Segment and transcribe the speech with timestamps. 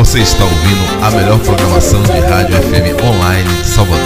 [0.00, 4.00] Você está ouvindo a melhor programação de rádio FM online de Salvador.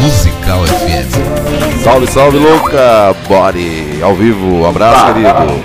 [0.00, 1.82] Musical FM.
[1.82, 3.16] Salve, salve, louca!
[3.28, 5.60] Body ao vivo, um abraço, querido.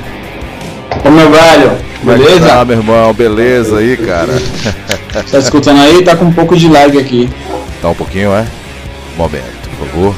[1.06, 2.52] Ô meu velho, beleza?
[2.52, 4.42] Ah, meu irmão, beleza aí, cara.
[5.30, 6.04] Tá escutando aí?
[6.04, 7.30] Tá com um pouco de lag aqui.
[7.80, 8.48] Tá um pouquinho, é?
[9.16, 10.16] Momento, por favor.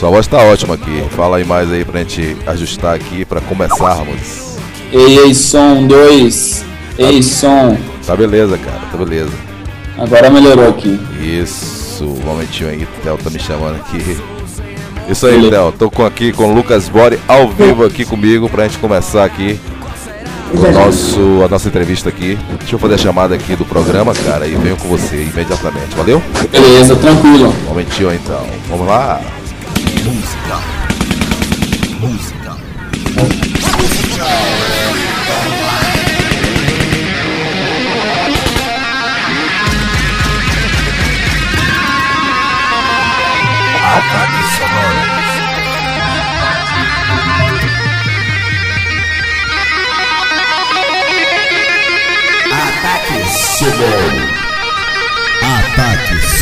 [0.00, 1.04] Sua voz tá ótima aqui.
[1.10, 4.58] Fala aí mais aí pra gente ajustar aqui pra começarmos.
[4.92, 6.64] Ei, ei, som 2.
[6.98, 7.93] Ei, som.
[8.06, 9.32] Tá beleza, cara, tá beleza.
[9.96, 11.00] Agora melhorou aqui.
[11.20, 14.18] Isso, um momentinho aí, o Theo tá me chamando aqui.
[15.08, 15.48] Isso aí.
[15.50, 19.24] Theo, tô com, aqui com o Lucas Bori ao vivo aqui comigo pra gente começar
[19.24, 19.58] aqui
[20.52, 22.38] o nosso, a nossa entrevista aqui.
[22.58, 26.22] Deixa eu fazer a chamada aqui do programa, cara, e venho com você imediatamente, valeu?
[26.50, 27.54] Beleza, tranquilo.
[27.64, 29.20] Um momentinho então, vamos lá.
[30.04, 30.60] Musical.
[32.00, 32.58] Musical.
[33.16, 34.63] Ataque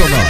[0.03, 0.27] Sonoro.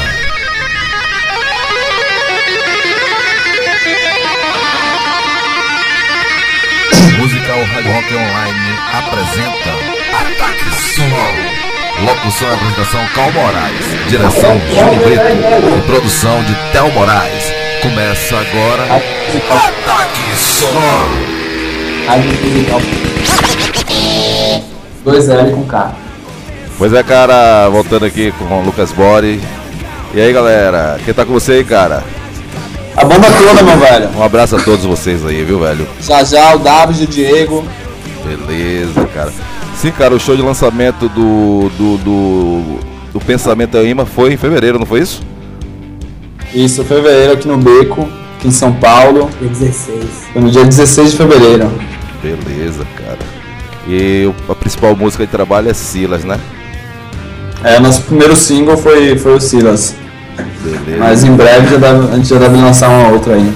[7.19, 9.71] Musical Rádio Rock Online apresenta
[10.13, 11.63] Ataque Sonoro.
[12.05, 13.87] Locução e apresentação Cal Moraes.
[14.11, 15.79] Direção João Brito.
[15.79, 17.51] E produção de Tel Moraes.
[17.81, 21.33] Começa agora Ataque Sonoro.
[25.03, 26.03] Dois L com K.
[26.79, 29.41] Pois é, cara, voltando aqui com o Lucas Bori.
[30.15, 32.05] E aí, galera, quem tá com você aí, cara?
[32.95, 34.11] A bomba toda, meu velho.
[34.15, 35.87] Um abraço a todos vocês aí, viu, velho?
[36.03, 37.65] Já já, o David, o Diego.
[38.23, 39.33] Beleza, cara.
[39.75, 42.79] Sim, cara, o show de lançamento do, do, do,
[43.15, 45.23] do Pensamento é Imã foi em fevereiro, não foi isso?
[46.53, 48.07] Isso, fevereiro aqui no Beco,
[48.37, 49.31] aqui em São Paulo.
[49.41, 50.05] Dia 16.
[50.31, 51.73] Foi no dia 16 de fevereiro.
[52.23, 53.19] Beleza, cara.
[53.89, 56.39] E a principal música de trabalho é Silas, né?
[57.65, 59.95] É, nosso primeiro single foi, foi o Silas.
[60.63, 60.97] Beleza.
[60.99, 63.53] Mas em breve já deve- a gente já deve lançar uma outra aí.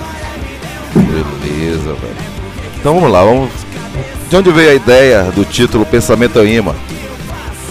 [0.95, 2.17] Beleza, velho.
[2.79, 3.51] Então vamos lá, vamos.
[4.29, 6.75] De onde veio a ideia do título Pensamento é Imã?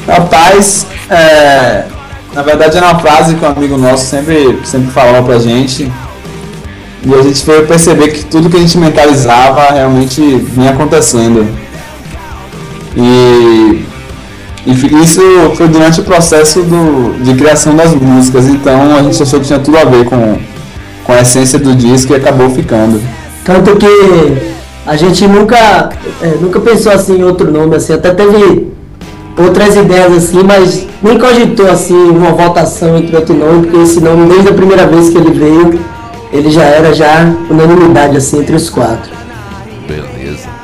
[0.08, 1.86] Rapaz, é,
[2.34, 5.92] na verdade era uma frase que um amigo nosso sempre, sempre falava pra gente.
[7.04, 11.48] E a gente foi perceber que tudo que a gente mentalizava realmente vinha acontecendo.
[12.98, 13.85] E,
[14.66, 15.22] e isso
[15.56, 19.60] foi durante o processo do, de criação das músicas, então a gente achou que tinha
[19.60, 20.38] tudo a ver com,
[21.04, 23.00] com a essência do disco e acabou ficando.
[23.44, 23.86] Tanto que
[24.88, 25.90] a gente nunca,
[26.22, 28.68] é, nunca pensou assim em outro nome, assim, até teve
[29.38, 34.28] outras ideias assim, mas nem cogitou assim uma votação entre outro nome, porque esse nome
[34.30, 35.80] desde a primeira vez que ele veio,
[36.32, 39.12] ele já era já unanimidade assim entre os quatro.
[39.88, 40.55] Beleza.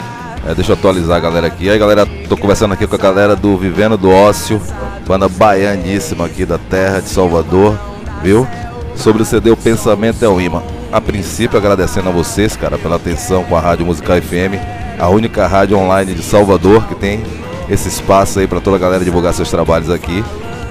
[0.48, 1.70] É, deixa eu atualizar a galera aqui.
[1.70, 4.60] Aí, galera, tô conversando aqui com a galera do Vivendo do Ócio,
[5.08, 7.78] banda baianíssima aqui da terra de Salvador,
[8.24, 8.48] viu?
[8.96, 10.62] Sobre o CD O Pensamento é o Imã.
[10.92, 14.60] A princípio, agradecendo a vocês, cara, pela atenção com a Rádio Musical FM,
[15.00, 17.24] a única rádio online de Salvador que tem
[17.70, 20.24] esse espaço aí pra toda a galera divulgar seus trabalhos aqui.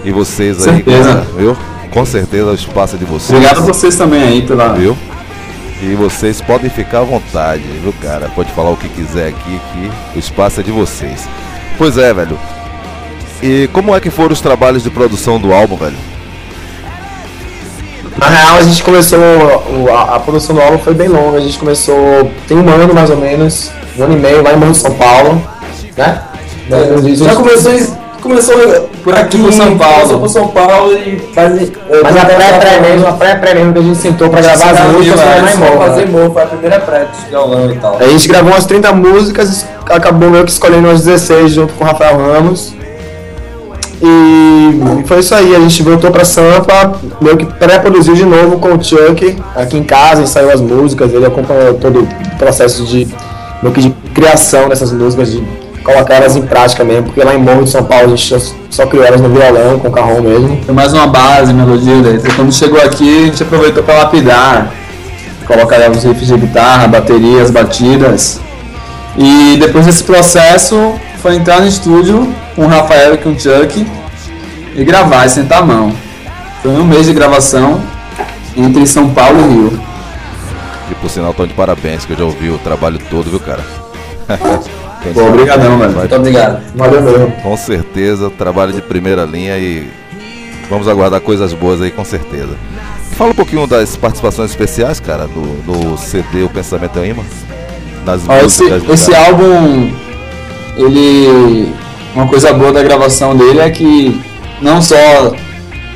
[0.05, 1.09] E vocês aí, Certeza.
[1.09, 1.57] cara, viu?
[1.91, 3.31] Com certeza o espaço é de vocês.
[3.31, 4.97] Obrigado a vocês também aí pela, Viu?
[5.83, 8.31] E vocês podem ficar à vontade, viu, cara?
[8.35, 11.27] Pode falar o que quiser aqui, que o espaço é de vocês.
[11.79, 12.39] Pois é, velho.
[13.43, 15.97] E como é que foram os trabalhos de produção do álbum, velho?
[18.19, 19.19] Na real, a gente começou,
[19.95, 23.09] a, a produção do álbum foi bem longa, a gente começou, tem um ano mais
[23.09, 25.43] ou menos, um ano e meio lá em Morro de São Paulo,
[25.97, 26.23] né?
[27.25, 28.00] Já começou, em-
[28.31, 29.95] começou por aqui, por São Paulo.
[29.97, 33.83] Começou por São Paulo e faz, Mas a pré-pré mesmo, a pré-pré mesmo que a
[33.83, 35.79] gente sentou pra gravar as músicas foi em Morro.
[35.79, 36.13] fazer né?
[36.13, 37.99] morro, foi a primeira pré de violão e tal.
[37.99, 41.87] A gente gravou umas 30 músicas, acabou meio que escolhendo umas 16 junto com o
[41.87, 42.73] Rafael Ramos.
[44.03, 48.69] E foi isso aí, a gente voltou pra Sampa, meio que pré-produziu de novo com
[48.69, 53.07] o Chuck aqui em casa, ensaiou as músicas, ele acompanhou todo o processo de,
[53.63, 55.47] meio que de criação dessas músicas, de
[55.83, 58.55] colocar elas em prática mesmo, porque lá em Morro de São Paulo a gente só,
[58.71, 60.61] só criou elas no violão, com o carrão mesmo.
[60.65, 62.33] Foi mais uma base, melodia, letra.
[62.35, 64.73] Quando chegou aqui, a gente aproveitou para lapidar,
[65.47, 68.41] colocar os riffs de guitarra, baterias, batidas.
[69.17, 73.87] E depois desse processo, foi entrar no estúdio com o Rafael e com o Chuck
[74.75, 75.93] e gravar e sentar a mão.
[76.63, 77.81] Foi um mês de gravação
[78.57, 79.81] entre São Paulo e Rio.
[80.91, 83.65] E por sinal, tô de parabéns, que eu já ouvi o trabalho todo, viu, cara?
[85.03, 85.93] Quem Pô, obrigadão, velho.
[85.93, 86.63] Muito obrigado.
[86.75, 87.31] Valeu mesmo.
[87.43, 89.89] Com certeza, trabalho de primeira linha e
[90.69, 92.55] vamos aguardar coisas boas aí, com certeza.
[93.13, 97.23] Fala um pouquinho das participações especiais, cara, do, do CD O Pensamento é Imã.
[98.05, 99.93] Nas Ó, esse, esse álbum,
[100.77, 101.73] ele.
[102.15, 104.21] Uma coisa boa da gravação dele é que
[104.61, 104.97] não só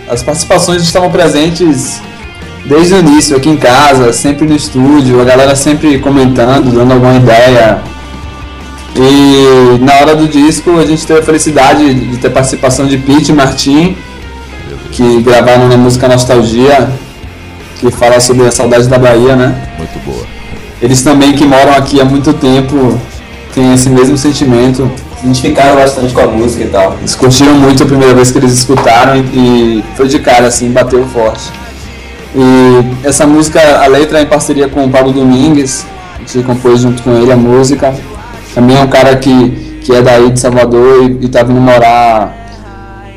[0.08, 2.00] as participações estavam presentes
[2.66, 7.16] desde o início, aqui em casa, sempre no estúdio, a galera sempre comentando, dando alguma
[7.16, 7.82] ideia.
[8.96, 13.32] E na hora do disco a gente teve a felicidade de ter participação de Pete
[13.32, 13.96] e Martim,
[14.92, 16.88] que gravaram na música Nostalgia,
[17.80, 19.68] que fala sobre a saudade da Bahia, né?
[19.78, 20.24] Muito boa.
[20.80, 22.98] Eles também que moram aqui há muito tempo
[23.52, 24.90] têm esse mesmo sentimento.
[25.18, 26.96] Se identificaram bastante com a música e tal.
[26.98, 30.70] Eles curtiram muito a primeira vez que eles escutaram e, e foi de cara, assim,
[30.70, 31.50] bateu forte.
[32.36, 35.86] E essa música, a letra é em parceria com o Pablo Domingues,
[36.16, 37.94] a gente compôs junto com ele a música.
[38.54, 42.32] Também é um cara que, que é daí de Salvador e, e tá vindo morar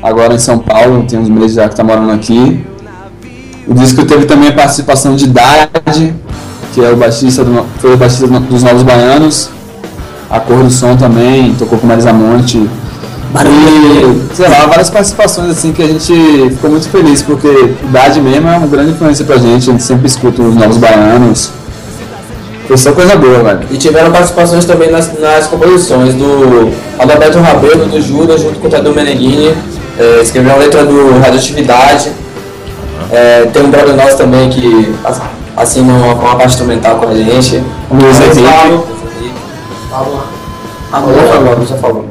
[0.02, 2.64] agora em São Paulo, tem uns meses já que tá morando aqui.
[3.66, 6.14] O disco teve também a participação de Dade,
[6.74, 9.50] que é o baixista do, foi o baixista do- dos Novos Baianos.
[10.30, 12.58] A cor do som também, tocou com Marisa Monte.
[12.58, 16.12] E, sei lá, várias participações assim que a gente
[16.50, 20.06] ficou muito feliz, porque Dade mesmo é uma grande influência pra gente, a gente sempre
[20.06, 21.50] escuta os Novos Baianos.
[22.68, 23.60] Foi só coisa boa, velho.
[23.70, 28.70] E tiveram participações também nas, nas composições do Adalberto Rabelo, do Judas, junto com o
[28.70, 29.54] Tadeu Meneghini.
[29.98, 32.12] É, escreveu a letra do Radioatividade.
[33.10, 35.22] É, tem um brother nosso também que ass-
[35.56, 37.62] assina uma, uma parte instrumental com a gente.
[37.90, 38.44] O Luiz Henrique.
[40.92, 42.04] Ah, já falou, já falou.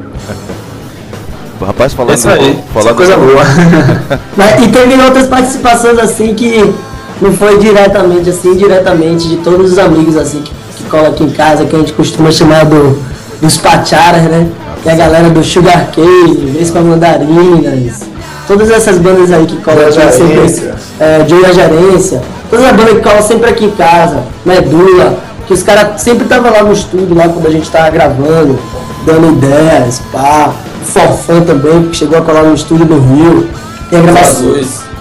[1.64, 3.42] Rapaz, falando, É isso aí, só falando coisa boa.
[4.36, 6.72] Mas, e teve outras participações assim que
[7.20, 11.30] não foi diretamente assim, diretamente de todos os amigos assim que, que colam aqui em
[11.30, 12.98] casa, que a gente costuma chamar do,
[13.40, 14.48] dos pacharas, né?
[14.82, 18.02] Que é a galera do Sugar Cane, vez com Mandarinas,
[18.46, 20.34] todas essas bandas aí que colam aqui sempre.
[20.34, 20.74] Gerência.
[21.00, 25.54] É, Joey da Gerência, todas as bandas que colam sempre aqui em casa, Medula, que
[25.54, 28.58] os caras sempre estavam lá no estúdio, lá quando a gente tava gravando,
[29.04, 30.52] dando ideias, pá.
[30.84, 33.46] Forfã também, que chegou a colar no estúdio do Rio.
[33.90, 34.54] Tem a gravação.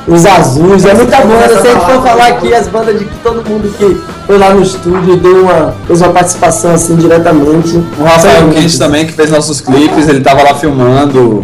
[0.07, 1.49] Os azuis, é muita banda.
[1.61, 4.53] Se a gente for falar aqui as bandas de que todo mundo que foi lá
[4.53, 7.75] no estúdio e deu uma, fez uma participação assim diretamente.
[7.99, 11.43] O Rafael Quente também, que fez nossos clipes, ele tava lá filmando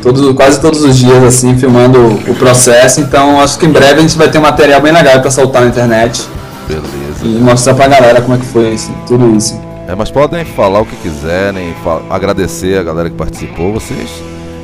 [0.00, 3.00] todos, quase todos os dias, assim, filmando o processo.
[3.00, 5.62] Então acho que em breve a gente vai ter um material bem legal pra soltar
[5.62, 6.22] na internet
[6.68, 6.86] Beleza.
[7.24, 9.58] e mostrar pra galera como é que foi esse- tudo isso.
[9.88, 11.74] É, mas podem falar o que quiserem,
[12.08, 13.72] agradecer a galera que participou.
[13.72, 14.08] Vocês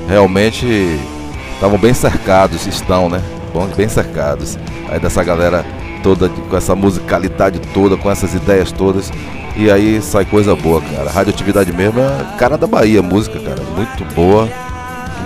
[0.09, 0.99] realmente
[1.55, 3.21] estavam bem cercados, estão, né?
[3.53, 4.59] Bom, bem cercados.
[4.89, 5.65] Aí dessa galera
[6.03, 9.11] toda, com essa musicalidade toda, com essas ideias todas.
[9.57, 11.11] E aí sai coisa boa, cara.
[11.11, 13.61] Radioatividade mesmo é cara da Bahia, música, cara.
[13.77, 14.49] Muito boa.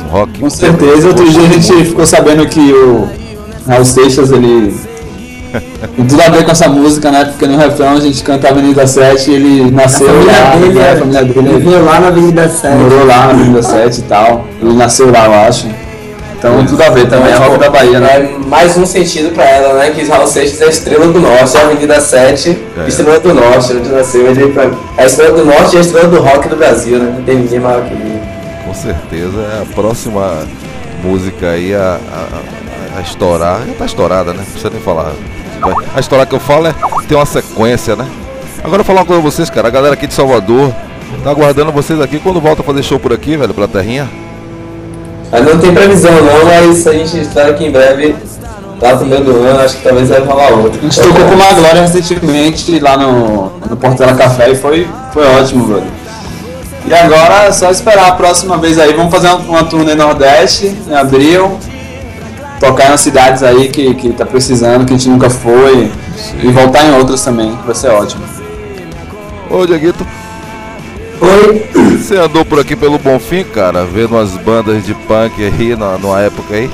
[0.05, 0.39] Um rock.
[0.39, 3.09] Com certeza, outro dia a gente ficou sabendo que o
[3.67, 4.75] Raul Seixas, ele
[5.97, 7.25] tem tudo a ver com essa música, né?
[7.27, 10.89] Porque no refrão a gente canta Avenida 7 e ele nasceu lá, dele, né?
[10.89, 12.77] é, a família ele dele veio lá na Avenida 7.
[12.77, 14.45] morou lá na Avenida 7 e tal.
[14.61, 15.69] Ele nasceu lá, eu acho.
[16.47, 18.09] Então tudo a ver também, é rock da Bahia, né?
[18.17, 19.91] É mais um sentido pra ela, né?
[19.93, 22.87] Que Raul Seixas é a estrela do norte, é a Avenida 7, É.
[22.87, 24.27] estrela do norte, onde nasceu.
[24.27, 27.15] Ele pra- é a estrela do norte e a estrela do rock do Brasil, né?
[27.17, 28.21] Não tem ninguém maior que ele.
[28.67, 30.47] Com certeza é a próxima
[31.03, 31.79] música aí a,
[32.13, 33.61] a- a- a estourar.
[33.67, 34.39] Já tá estourada, né?
[34.41, 35.13] Não precisa nem falar.
[35.97, 36.75] A estourar que eu falo é
[37.09, 38.07] ter uma sequência, né?
[38.59, 39.69] Agora eu vou falar uma coisa pra vocês, cara.
[39.69, 40.71] A galera aqui de Salvador
[41.23, 44.11] tá aguardando vocês aqui quando volta a fazer show por aqui, velho, pela terrinha.
[45.31, 48.15] Mas não tem previsão não, mas a gente espera que em breve,
[48.81, 50.79] lá no meio do ano, acho que talvez vai rolar outro.
[50.79, 55.27] A gente tocou com uma Glória recentemente lá no, no Portela Café e foi, foi
[55.27, 56.05] ótimo, velho.
[56.87, 58.93] E agora é só esperar a próxima vez aí.
[58.93, 61.59] Vamos fazer uma, uma turnê Nordeste em abril.
[62.61, 65.91] Tocar nas cidades aí que, que tá precisando, que a gente nunca foi.
[66.43, 68.23] E voltar em outras também, que vai ser ótimo.
[69.51, 70.07] Ô, Dieguito,
[71.21, 71.67] Oi,
[71.97, 76.21] você andou por aqui pelo Bonfim, cara, vendo umas bandas de punk aí na, numa
[76.21, 76.71] época aí?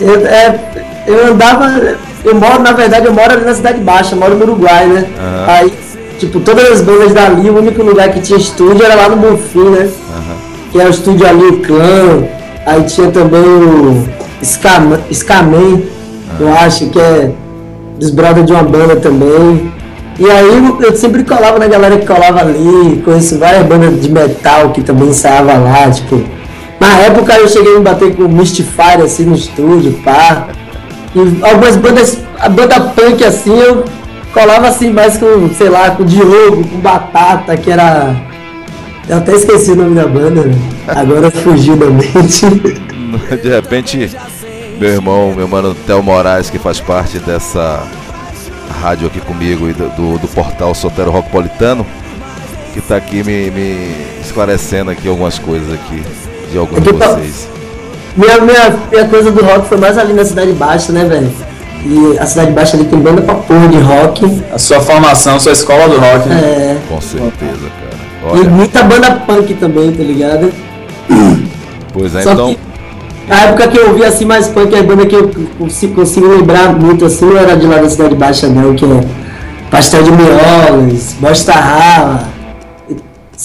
[0.00, 0.60] eu, é,
[1.06, 4.86] eu andava, eu moro, na verdade, eu moro ali na Cidade Baixa, moro no Uruguai,
[4.86, 5.06] né?
[5.18, 5.44] Aham.
[5.48, 5.72] Aí,
[6.18, 9.70] tipo, todas as bandas dali, o único lugar que tinha estúdio era lá no Bonfim,
[9.70, 9.88] né?
[10.72, 12.24] Que é o estúdio ali, o Clã.
[12.66, 14.04] Aí tinha também o
[14.42, 15.82] Scam- Scaman,
[16.40, 17.30] eu acho, que é
[17.98, 19.72] dos brothers de uma banda também.
[20.18, 24.70] E aí eu- sempre colava na galera que colava ali, conheço várias bandas de metal
[24.70, 26.22] que também ensaiava lá, tipo.
[26.80, 30.48] Na época eu cheguei a me bater com Mystifier assim no estúdio, pá.
[31.14, 33.84] E algumas bandas, a banda punk assim, eu
[34.32, 38.14] colava assim mais com, sei lá, com Diogo, com Batata, que era
[39.08, 40.54] Eu até esqueci o nome da banda, né?
[40.88, 42.46] agora fugiu da mente.
[43.42, 44.10] De repente,
[44.80, 47.82] meu irmão, meu mano Theo Moraes, que faz parte dessa
[48.70, 51.86] rádio aqui comigo e do, do, do portal Sotero Rockpolitano,
[52.72, 56.02] que tá aqui me, me, esclarecendo aqui algumas coisas aqui
[56.50, 57.48] de alguns de vocês.
[58.16, 61.30] Minha, minha, minha coisa do rock foi mais ali na Cidade Baixa, né, velho?
[61.84, 64.42] E a Cidade Baixa ali tem banda pra porra de rock.
[64.52, 66.28] A sua formação, a sua escola do rock.
[66.28, 66.36] Né?
[66.36, 66.78] É.
[66.88, 68.30] Com certeza, cara.
[68.32, 68.40] Olha.
[68.40, 70.52] E muita banda punk também, tá ligado?
[71.92, 72.54] Pois é, Só então.
[72.54, 72.73] Que,
[73.28, 75.30] a época que eu ouvia assim mais punk, a banda que eu
[75.94, 79.00] consigo, lembrar muito assim, não era de lá da Cidade Baixa não, que é
[79.70, 82.28] Pastel de Miolos, Bosta Rala,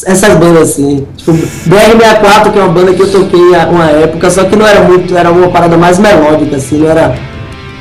[0.06, 1.08] essas bandas assim.
[1.18, 3.40] Tipo, BR64, que é uma banda que eu toquei
[3.72, 7.16] uma época, só que não era muito, era uma parada mais melódica, assim, não era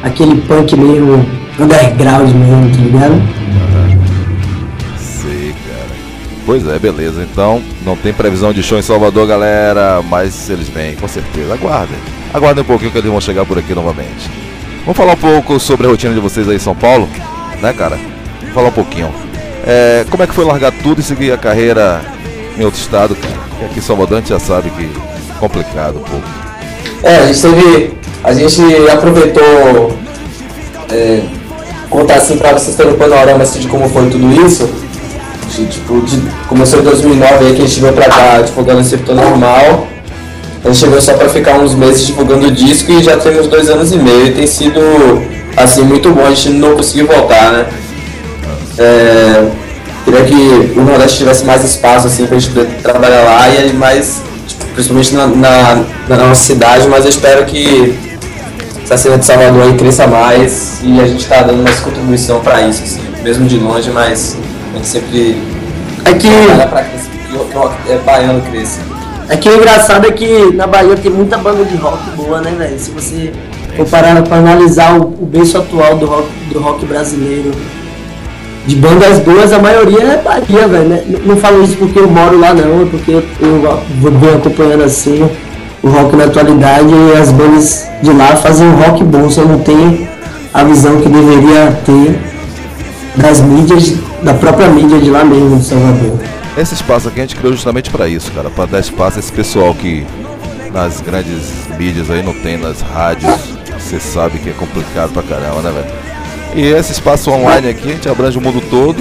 [0.02, 1.26] aquele punk mesmo,
[1.58, 3.37] underground mesmo, tá ligado?
[6.48, 7.22] Pois é, beleza.
[7.30, 11.52] Então, não tem previsão de show em Salvador, galera, mas eles vêm, com certeza.
[11.52, 11.98] Aguardem.
[12.32, 14.30] Aguardem um pouquinho que eles vão chegar por aqui novamente.
[14.80, 17.06] Vamos falar um pouco sobre a rotina de vocês aí em São Paulo,
[17.60, 17.98] né, cara?
[18.40, 19.12] Vamos falar um pouquinho.
[19.66, 22.00] É, como é que foi largar tudo e seguir a carreira
[22.58, 23.34] em outro estado, cara?
[23.50, 26.26] Porque aqui em Salvador a gente já sabe que é complicado um pouco.
[27.02, 27.92] É, a gente teve.
[28.24, 29.98] A gente aproveitou
[30.90, 31.24] é,
[31.90, 34.87] contar assim pra vocês terem um panorama assim, de como foi tudo isso.
[35.58, 38.90] De, tipo, de, começou em 2009 aí que a gente veio pra cá divulgando esse
[38.90, 39.88] circuito normal.
[40.64, 43.68] A gente chegou só pra ficar uns meses divulgando o disco e já temos dois
[43.68, 44.80] anos e meio e tem sido
[45.56, 47.66] assim muito bom, a gente não conseguiu voltar, né?
[48.78, 49.48] É,
[50.04, 53.72] queria que o Nordeste tivesse mais espaço assim, para a gente poder trabalhar lá e
[53.72, 57.98] mais, tipo, principalmente na, na, na, nossa cidade, mas eu espero que
[58.84, 62.62] essa cena de Salvador aí cresça mais e a gente está dando nossa contribuição para
[62.62, 64.36] isso, assim, mesmo de longe, mas
[64.72, 65.36] a gente sempre
[66.04, 66.28] é que
[66.68, 68.80] para que o rock é, baiano cresça.
[69.28, 72.54] É que o engraçado é que na Bahia tem muita banda de rock boa, né,
[72.56, 72.78] velho?
[72.78, 73.32] Se você
[73.76, 77.50] for parar para analisar o, o berço atual do rock, do rock brasileiro,
[78.66, 80.88] de bandas boas, a maioria é Bahia, velho.
[80.88, 81.02] Né?
[81.24, 85.28] Não falo isso porque eu moro lá não, é porque eu, eu vou acompanhando assim
[85.82, 89.58] o rock na atualidade e as bandas de lá fazem um rock bom, só não
[89.60, 90.08] tem
[90.52, 92.18] a visão que deveria ter
[93.16, 96.18] das mídias, da própria mídia de lá mesmo, de Salvador.
[96.56, 99.32] Esse espaço aqui a gente criou justamente para isso, cara, para dar espaço a esse
[99.32, 100.04] pessoal que
[100.72, 103.32] nas grandes mídias aí não tem, nas rádios,
[103.78, 106.08] você sabe que é complicado pra caramba, né, velho?
[106.54, 108.98] E esse espaço online aqui, a gente abrange o mundo todo.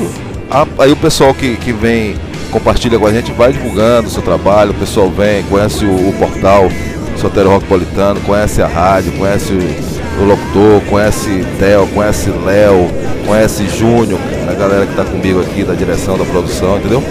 [0.78, 2.16] Aí o pessoal que, que vem,
[2.52, 6.14] compartilha com a gente, vai divulgando o seu trabalho, o pessoal vem, conhece o, o
[6.20, 6.70] portal
[7.18, 12.88] Sotero Rockpolitano, conhece a rádio, conhece o, o locutor, conhece Theo, conhece Léo,
[13.26, 17.04] conhece Júnior, a galera que está comigo aqui da direção da produção, entendeu?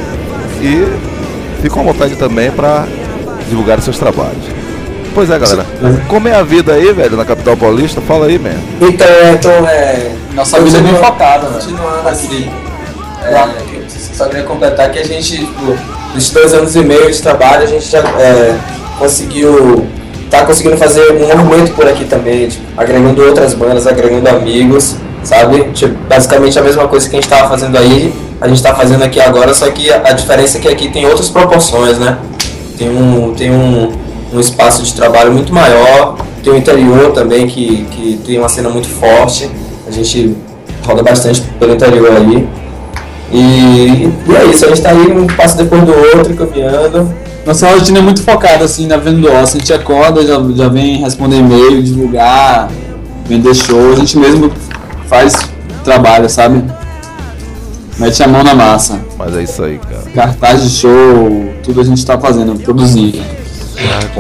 [0.61, 0.87] E
[1.62, 2.87] fica à vontade também para
[3.49, 4.45] divulgar seus trabalhos.
[5.14, 5.64] Pois é, galera.
[6.09, 8.00] Como é a vida aí, velho, na capital paulista?
[8.00, 8.50] Fala aí, man.
[8.81, 10.12] Então, é, então é.
[10.35, 11.59] Nossa vida é bem focada, né?
[11.59, 12.50] Continuando assim.
[13.23, 15.78] É, só queria completar que a gente, tipo,
[16.14, 18.57] nesses dois anos e meio de trabalho, a gente já é,
[18.99, 19.87] conseguiu.
[20.31, 25.64] tá conseguindo fazer um movimento por aqui também, tipo, agregando outras bandas, agregando amigos, sabe?
[25.75, 29.02] Tipo, basicamente a mesma coisa que a gente tava fazendo aí, a gente tá fazendo
[29.02, 32.18] aqui agora, só que a, a diferença é que aqui tem outras proporções, né?
[32.78, 33.35] Tem um.
[33.35, 36.16] Tem um um espaço de trabalho muito maior.
[36.42, 39.50] Tem o interior também, que, que tem uma cena muito forte.
[39.87, 40.37] A gente
[40.85, 42.49] roda bastante pelo interior aí.
[43.33, 47.12] E, e é isso, a gente está aí um passo depois do outro, caminhando.
[47.45, 49.56] Nossa rotina é muito focada assim na venda do osso.
[49.56, 52.68] A gente acorda, já, já vem responder e-mail, divulgar,
[53.26, 53.92] vender show.
[53.92, 54.50] A gente mesmo
[55.09, 55.35] faz
[55.85, 56.65] trabalho, sabe?
[57.99, 59.01] Mete a mão na massa.
[59.17, 60.03] Mas é isso aí, cara.
[60.15, 63.19] Cartaz de show, tudo a gente está fazendo, produzindo.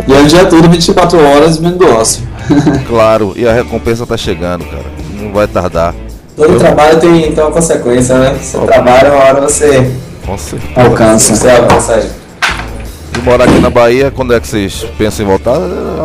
[0.06, 2.22] E é o dia todo 24 horas vendo ócio.
[2.86, 4.84] claro, e a recompensa tá chegando, cara.
[5.14, 5.94] Não vai tardar.
[6.36, 6.58] Todo Eu...
[6.58, 8.38] trabalho tem então uma consequência, né?
[8.40, 9.90] Você trabalha, uma hora você
[10.74, 11.34] alcança.
[11.34, 12.10] Você avança aí.
[13.16, 15.58] E morar aqui na Bahia, quando é que vocês pensam em voltar?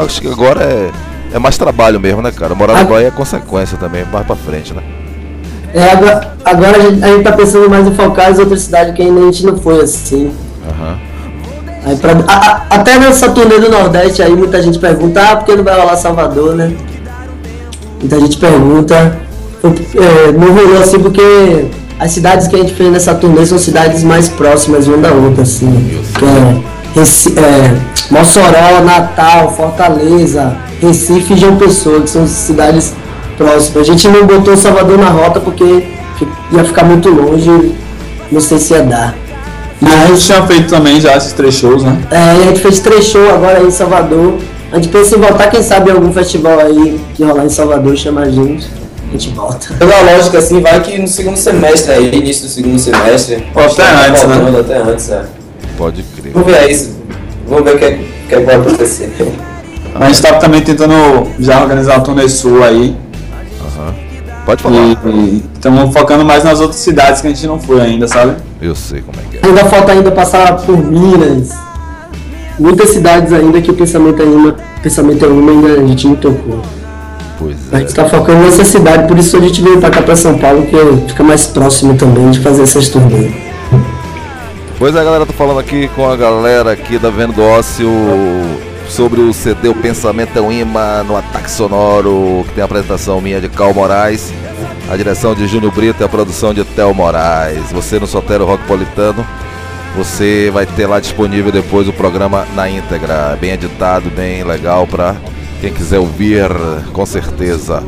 [0.03, 0.91] Acho que agora é,
[1.33, 2.53] é mais trabalho mesmo, né, cara?
[2.53, 4.81] Morar na Bahia é consequência também, mais pra frente, né?
[5.73, 8.93] É, agora, agora a, gente, a gente tá pensando mais em focar em outras cidades
[8.93, 10.31] que ainda a gente não foi assim.
[10.69, 10.91] Aham.
[10.91, 11.11] Uhum.
[11.83, 15.45] Aí pra, a, a, até nessa turnê do Nordeste aí muita gente pergunta, ah, por
[15.45, 16.71] que não vai rolar Salvador, né?
[17.99, 19.17] Muita gente pergunta.
[19.63, 21.69] É, não rolou assim porque
[21.99, 25.43] as cidades que a gente fez nessa turnê são cidades mais próximas uma da outra,
[25.43, 26.01] assim.
[26.17, 26.61] Que é,
[26.95, 32.93] É, Mossoró, Natal, Fortaleza, Recife e João Pessoa, que são cidades
[33.37, 33.89] próximas.
[33.89, 35.87] A gente não botou Salvador na rota porque
[36.51, 37.73] ia ficar muito longe,
[38.31, 39.15] não sei se ia dar.
[39.81, 41.97] a gente tinha feito também já esses três shows, né?
[42.11, 44.37] É, a gente fez três shows agora aí em Salvador.
[44.71, 47.95] A gente pensa em voltar, quem sabe, em algum festival aí que rolar em Salvador,
[47.97, 48.69] chama a gente.
[49.09, 49.73] A gente volta.
[49.73, 53.45] Pela lógica assim, vai que no segundo semestre aí, início do segundo semestre.
[53.53, 54.35] Ou até tá antes, né?
[54.35, 55.40] voltando, Até antes, é.
[55.81, 56.31] Pode crer.
[56.33, 56.91] Vamos ver aí, se-
[57.47, 59.11] vamos ver o que, é- o que, é que vai acontecer.
[59.95, 60.93] A gente tá também tentando
[61.39, 62.95] já organizar o turnê sul aí.
[63.59, 63.95] Aham.
[64.45, 64.75] Pode falar.
[64.75, 68.35] E estamos focando mais nas outras cidades que a gente não foi ainda, sabe?
[68.61, 69.49] Eu sei como é que é.
[69.49, 71.49] Ainda falta ainda passar por Minas.
[72.59, 76.61] Muitas cidades ainda que o pensamento ainda, pensamento é uma ainda a gente não tocou.
[77.39, 77.79] Pois A é.
[77.79, 80.61] gente tá focando nessa cidade, por isso a gente veio pra cá pra São Paulo,
[80.67, 80.75] que
[81.09, 83.33] fica mais próximo também de fazer essas turnês.
[84.81, 87.87] Pois é, galera, tô falando aqui com a galera aqui da Vendo do Ócio
[88.89, 93.21] sobre o CD O Pensamento é um Imã no Ataque Sonoro, que tem a apresentação
[93.21, 94.33] minha de Cal Moraes,
[94.89, 97.71] a direção de Júnior Brito e a produção de Tel Moraes.
[97.71, 99.23] Você no Sotero Rockpolitano,
[99.95, 105.15] você vai ter lá disponível depois o programa na íntegra, bem editado, bem legal pra
[105.61, 106.49] quem quiser ouvir,
[106.91, 107.83] com certeza.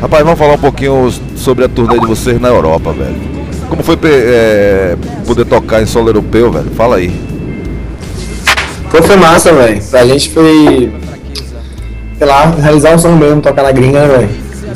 [0.00, 3.31] Rapaz, vamos falar um pouquinho sobre a turnê de vocês na Europa, velho.
[3.72, 6.70] Como foi é, poder tocar em solo europeu, velho?
[6.76, 7.10] Fala aí.
[8.90, 9.82] Pô, foi massa, velho.
[9.82, 10.92] Pra gente foi.
[12.18, 14.28] Sei lá, realizar um sonho mesmo, tocar na gringa, velho?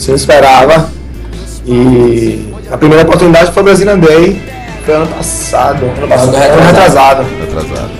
[0.08, 0.90] Não esperava.
[1.66, 4.40] E a primeira oportunidade foi o Brazilian Day.
[4.86, 5.84] Foi ano passado.
[5.98, 6.34] Ano passado.
[6.34, 7.26] Ano retrasado.
[7.42, 7.90] Atrasado.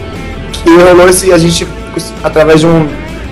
[0.64, 1.30] E rolou esse.
[1.30, 1.68] A gente,
[2.24, 2.88] através de um.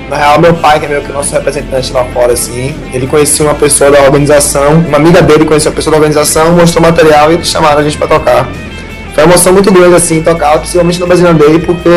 [0.08, 3.06] Na real, meu pai, que é meio que o nosso representante lá fora, assim, ele
[3.06, 7.32] conhecia uma pessoa da organização, uma amiga dele conhecia uma pessoa da organização, mostrou material
[7.32, 8.46] e chamaram a gente pra tocar.
[9.14, 11.88] Foi uma emoção muito grande, assim, tocar, principalmente no Brazilian Day, porque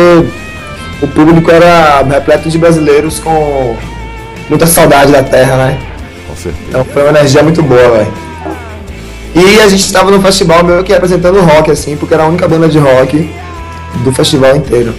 [1.02, 3.76] o público era repleto de brasileiros com
[4.48, 5.78] muita saudade da terra, né?
[6.26, 6.64] Com certeza.
[6.68, 8.12] Então foi uma energia muito boa, velho.
[9.34, 12.26] E a gente estava no festival meio que representando o rock, assim, porque era a
[12.26, 13.30] única banda de rock
[13.96, 14.94] do festival inteiro.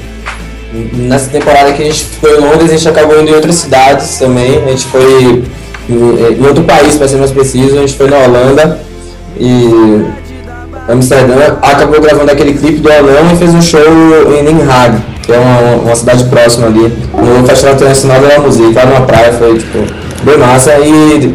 [0.72, 4.20] Nessa temporada que a gente foi em Londres, a gente acabou indo em outras cidades
[4.20, 4.64] também.
[4.64, 5.44] A gente foi
[5.90, 7.78] em, outro país, para ser mais preciso.
[7.78, 8.80] A gente foi na Holanda
[9.40, 10.06] e
[10.88, 11.58] Amsterdã.
[11.62, 13.80] Acabou gravando aquele clipe do Alão e fez um show
[14.40, 18.80] em Den Haag, que é uma, uma cidade próxima ali, no Festival Internacional da Música,
[18.80, 19.34] lá numa praia.
[19.34, 19.80] Foi tipo,
[20.24, 20.78] bem massa.
[20.78, 21.34] E,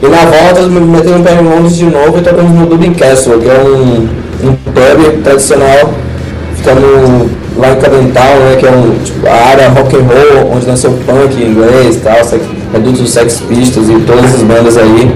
[0.00, 3.40] e na volta, metendo o pé em Londres de novo e tocamos no Dublin Castle,
[3.40, 4.08] que é um,
[4.48, 5.92] um pub tradicional
[6.64, 10.66] ficamos lá em Cadental, né, que é um, tipo, a área rock and roll, onde
[10.66, 12.16] nasceu o punk em inglês e tal,
[12.72, 15.14] Redutos dos Sex Pistols e todas essas bandas aí.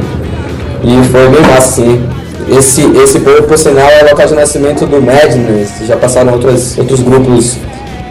[0.85, 2.01] E foi bem massa, assim.
[2.57, 6.79] Esse, esse por, por sinal, é o local de nascimento do Madness, já passaram outros,
[6.79, 7.57] outros grupos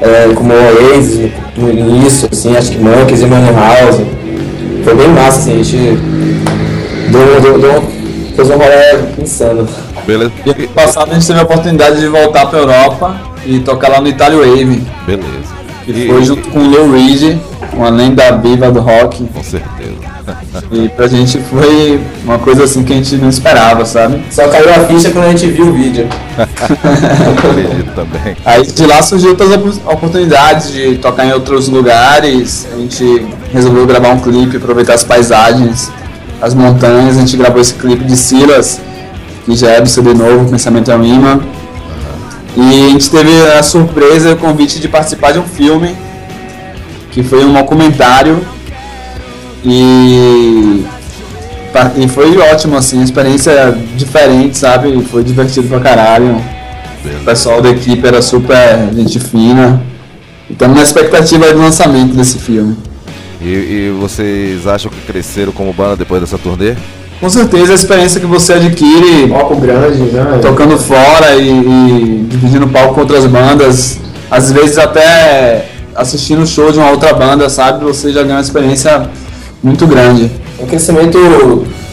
[0.01, 4.01] é, como o Oasis no início, assim, acho que Monkeys e Money House.
[4.83, 5.77] Foi bem massa, assim, a gente
[7.09, 7.83] deu, deu, deu,
[8.35, 9.67] fez um rolê insano.
[10.05, 10.31] Beleza?
[10.45, 13.15] E ano passado a gente teve a oportunidade de voltar pra Europa
[13.47, 15.55] e tocar lá no Italy Wave, Beleza.
[15.85, 17.37] que E- foi junto com o Lou Reed,
[17.73, 19.23] uma lenda viva do rock.
[19.33, 19.97] Com certeza.
[20.71, 24.21] E pra gente foi uma coisa assim que a gente não esperava, sabe?
[24.29, 26.07] Só caiu a ficha quando a gente viu o vídeo.
[26.37, 28.35] Acredito também.
[28.45, 32.67] Aí de lá surgiu outras opo- oportunidades de tocar em outros lugares.
[32.73, 35.91] A gente resolveu gravar um clipe, aproveitar as paisagens,
[36.41, 37.17] as montanhas.
[37.17, 38.81] A gente gravou esse clipe de Silas,
[39.45, 41.39] que já é do CD novo, Pensamento é um Imã.
[42.59, 45.95] E a gente teve a surpresa e o convite de participar de um filme,
[47.11, 48.41] que foi um documentário.
[49.63, 50.83] E,
[51.97, 55.03] e foi ótimo, assim, experiência diferente, sabe?
[55.03, 56.41] Foi divertido pra caralho.
[57.21, 59.79] O pessoal da equipe era super gente fina.
[60.49, 62.75] Estamos na expectativa do lançamento desse filme.
[63.39, 66.75] E, e vocês acham que cresceram como banda depois dessa turnê?
[67.19, 70.39] Com certeza a experiência que você adquire Palco grande, né?
[70.39, 73.99] tocando fora e, e dividindo palco com outras bandas,
[74.29, 77.83] às vezes até assistindo o show de uma outra banda, sabe?
[77.85, 79.09] Você já ganha uma experiência
[79.63, 80.31] muito grande.
[80.59, 81.17] um crescimento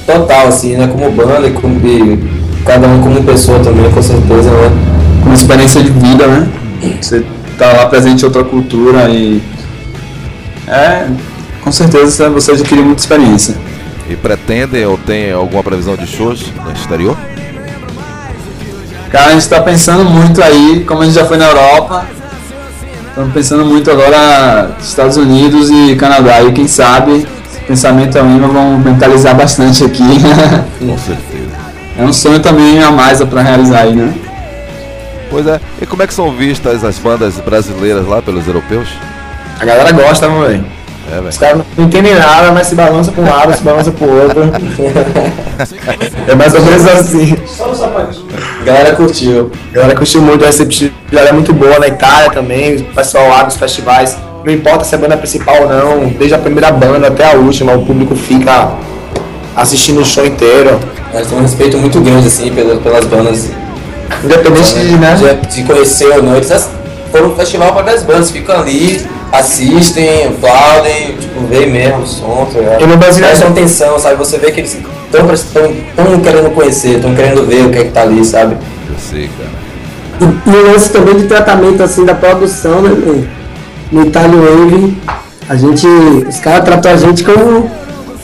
[0.06, 0.86] total, assim, né?
[0.86, 2.18] Como banda e como e
[2.66, 4.70] cada um como pessoa também, com certeza, né?
[5.24, 6.48] Uma experiência de vida, né?
[7.00, 7.24] Você
[7.58, 9.42] tá lá presente em outra cultura e.
[10.68, 11.06] É,
[11.62, 13.54] com certeza você adquire muita experiência.
[14.08, 17.16] E pretendem ou tem alguma previsão de shows no exterior?
[19.10, 22.04] Cara, a gente tá pensando muito aí, como a gente já foi na Europa,
[23.08, 26.42] estamos pensando muito agora nos Estados Unidos e Canadá.
[26.42, 27.26] E quem sabe,
[27.66, 30.02] pensamento é imã, vamos mentalizar bastante aqui.
[30.78, 31.54] Com certeza.
[31.96, 34.12] é um sonho também a mais para realizar aí, né?
[35.30, 35.60] Pois é.
[35.80, 38.88] E como é que são vistas as bandas brasileiras lá pelos europeus?
[39.60, 40.64] A galera gosta, né, velho?
[41.12, 41.20] É.
[41.28, 44.42] Os caras não entendem nada, mas se balança pra um lado, se balança pro outro.
[46.26, 47.36] é mais ou menos assim.
[48.60, 49.50] A galera curtiu.
[49.72, 53.56] Galera curtiu muito, a receptividade é muito boa na Itália também, o pessoal lá nos
[53.56, 54.16] festivais.
[54.44, 57.72] Não importa se é banda principal ou não, desde a primeira banda até a última,
[57.72, 58.72] o público fica
[59.56, 60.78] assistindo o show inteiro.
[61.12, 63.50] Eles têm um respeito muito grande, assim, pelas, pelas bandas.
[64.22, 65.14] Independente de, né?
[65.14, 66.36] De, de conhecer ou não.
[66.36, 66.68] Eles
[67.10, 69.06] foram no festival para as bandas, ficam ali,
[69.38, 72.82] assistem, aplaudem, tipo, veem mesmo o som, tá ligado?
[72.82, 74.16] E no Brasil- Prestam atenção, sabe?
[74.16, 78.02] Você vê que eles estão querendo conhecer, estão querendo ver o que é que tá
[78.02, 78.56] ali, sabe?
[78.88, 79.50] Eu sei, cara.
[80.20, 82.90] E, e o lance também de tratamento assim da produção, né?
[82.90, 83.24] meu?
[83.92, 84.96] No Itália Wave,
[85.48, 85.86] a gente.
[86.28, 87.70] Os caras tratam a gente como,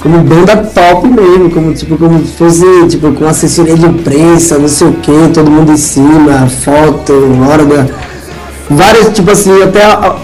[0.00, 4.68] como banda top mesmo, como tipo, como se fosse tipo, com assessoria de imprensa, não
[4.68, 7.12] sei o que, todo mundo em cima, foto,
[7.48, 7.86] hora da.
[8.70, 10.14] Várias, tipo assim, até a,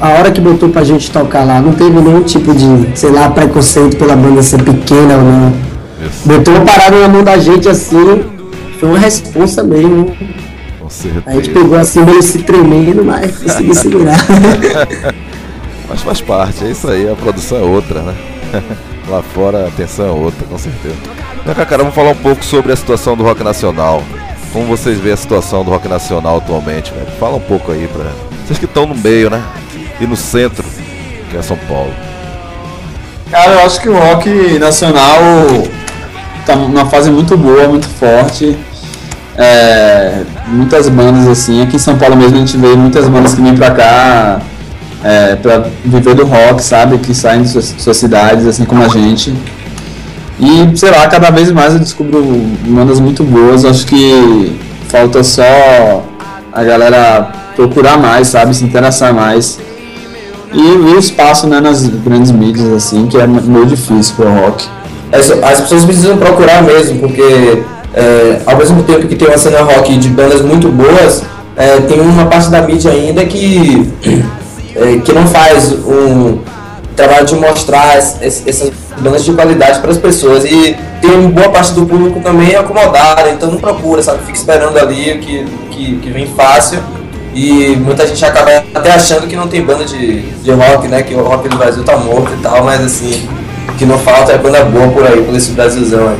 [0.00, 3.30] a- hora que botou pra gente tocar lá, não teve nenhum tipo de, sei lá,
[3.30, 5.52] preconceito pela banda ser pequena ou não.
[6.04, 8.24] Isso, Botou uma parada na mão da gente assim,
[8.80, 10.06] foi uma responsa mesmo.
[10.06, 10.90] com A
[11.34, 11.50] gente certeza.
[11.52, 14.18] pegou assim meio se tremendo, mas consegui segurar.
[15.88, 18.14] Mas faz parte, é isso aí, a produção é outra, né?
[19.08, 20.94] Lá fora a atenção é outra, com certeza.
[21.46, 24.02] Cá, cara, vamos falar um pouco sobre a situação do rock nacional.
[24.52, 27.06] Como vocês veem a situação do rock nacional atualmente, velho?
[27.18, 28.10] Fala um pouco aí pra.
[28.46, 29.42] Vocês que estão no meio, né?
[30.00, 30.64] E no centro,
[31.30, 31.92] que é São Paulo.
[33.30, 35.18] Cara, eu acho que o rock nacional
[36.46, 38.56] tá numa fase muito boa, muito forte.
[39.36, 43.40] É, muitas bandas assim, aqui em São Paulo mesmo a gente vê muitas bandas que
[43.40, 44.40] vêm pra cá
[45.04, 46.98] é, pra viver do rock, sabe?
[46.98, 49.32] Que saem de suas, suas cidades, assim como a gente.
[50.40, 52.22] E sei lá, cada vez mais eu descubro
[52.66, 53.64] bandas muito boas.
[53.64, 54.56] Acho que
[54.88, 56.04] falta só
[56.52, 58.54] a galera procurar mais, sabe?
[58.54, 59.58] Se interessar mais.
[60.52, 64.64] E, o espaço né, nas grandes mídias, assim, que é meio difícil pro rock.
[65.12, 67.62] As, as pessoas precisam procurar mesmo, porque
[67.94, 71.22] é, ao mesmo tempo que tem uma cena rock de bandas muito boas,
[71.56, 73.90] é, tem uma parte da mídia ainda que,
[74.76, 76.38] é, que não faz um
[76.98, 80.44] trabalho de mostrar es- es- essas bandas de qualidade para as pessoas.
[80.44, 84.18] E tem uma boa parte do público também acomodada, então não procura, sabe?
[84.26, 86.80] Fica esperando ali que, que, que vem fácil.
[87.34, 91.02] E muita gente acaba até achando que não tem banda de, de rock, né?
[91.02, 93.28] Que o rock do Brasil tá morto e tal, mas assim,
[93.68, 96.16] o que não falta é banda boa por aí, por esse Brasilzão aí.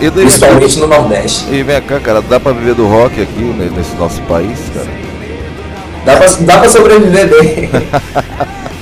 [0.00, 1.44] E, daí, Principalmente no Nordeste.
[1.52, 4.88] e vem cá, cara, dá pra viver do rock aqui né, nesse nosso país, cara?
[6.04, 7.70] Dá pra, dá pra sobreviver bem.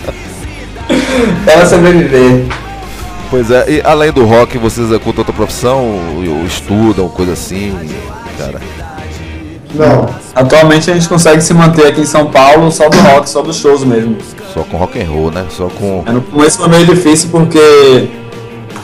[1.45, 2.45] dá pra sobreviver.
[3.31, 5.81] Pois é, e além do rock, vocês executam outra profissão,
[6.17, 7.75] ou, estudam, coisa assim,
[8.39, 8.61] cara?
[9.75, 10.09] Não.
[10.35, 13.57] Atualmente a gente consegue se manter aqui em São Paulo só do rock, só dos
[13.57, 14.17] shows mesmo.
[14.53, 15.45] Só com rock and roll, né?
[15.51, 16.05] Só com.
[16.07, 18.09] É, No começo foi meio difícil porque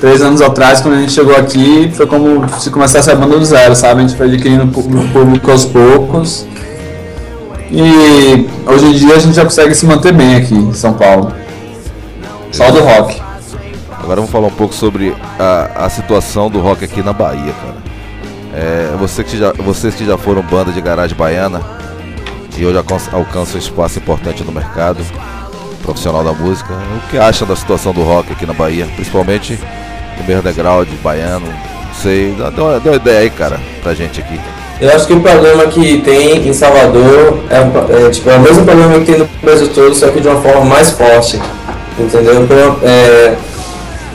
[0.01, 3.45] três anos atrás, quando a gente chegou aqui, foi como se começasse a banda do
[3.45, 4.01] zero, sabe?
[4.03, 6.45] A gente foi adquirindo pu- público aos poucos.
[7.71, 11.33] E hoje em dia a gente já consegue se manter bem aqui em São Paulo.
[12.53, 13.21] Só do rock.
[13.99, 17.77] Agora vamos falar um pouco sobre a, a situação do rock aqui na Bahia, cara.
[18.55, 21.61] É, você que já, vocês que já foram banda de garagem baiana
[22.57, 24.99] e hoje alcan- alcançam um espaço importante no mercado
[25.83, 28.87] profissional da música, o que acham da situação do rock aqui na Bahia?
[28.97, 29.59] Principalmente
[30.19, 33.95] no meio underground, baiano, não sei, dá, dá uma, dá uma ideia aí, cara, pra
[33.95, 34.39] gente aqui.
[34.81, 38.65] Eu acho que o problema que tem em Salvador é, é, tipo, é o mesmo
[38.65, 41.41] problema que tem no Brasil todo, só que de uma forma mais forte.
[42.01, 42.43] Entendeu?
[42.43, 43.35] Então, é,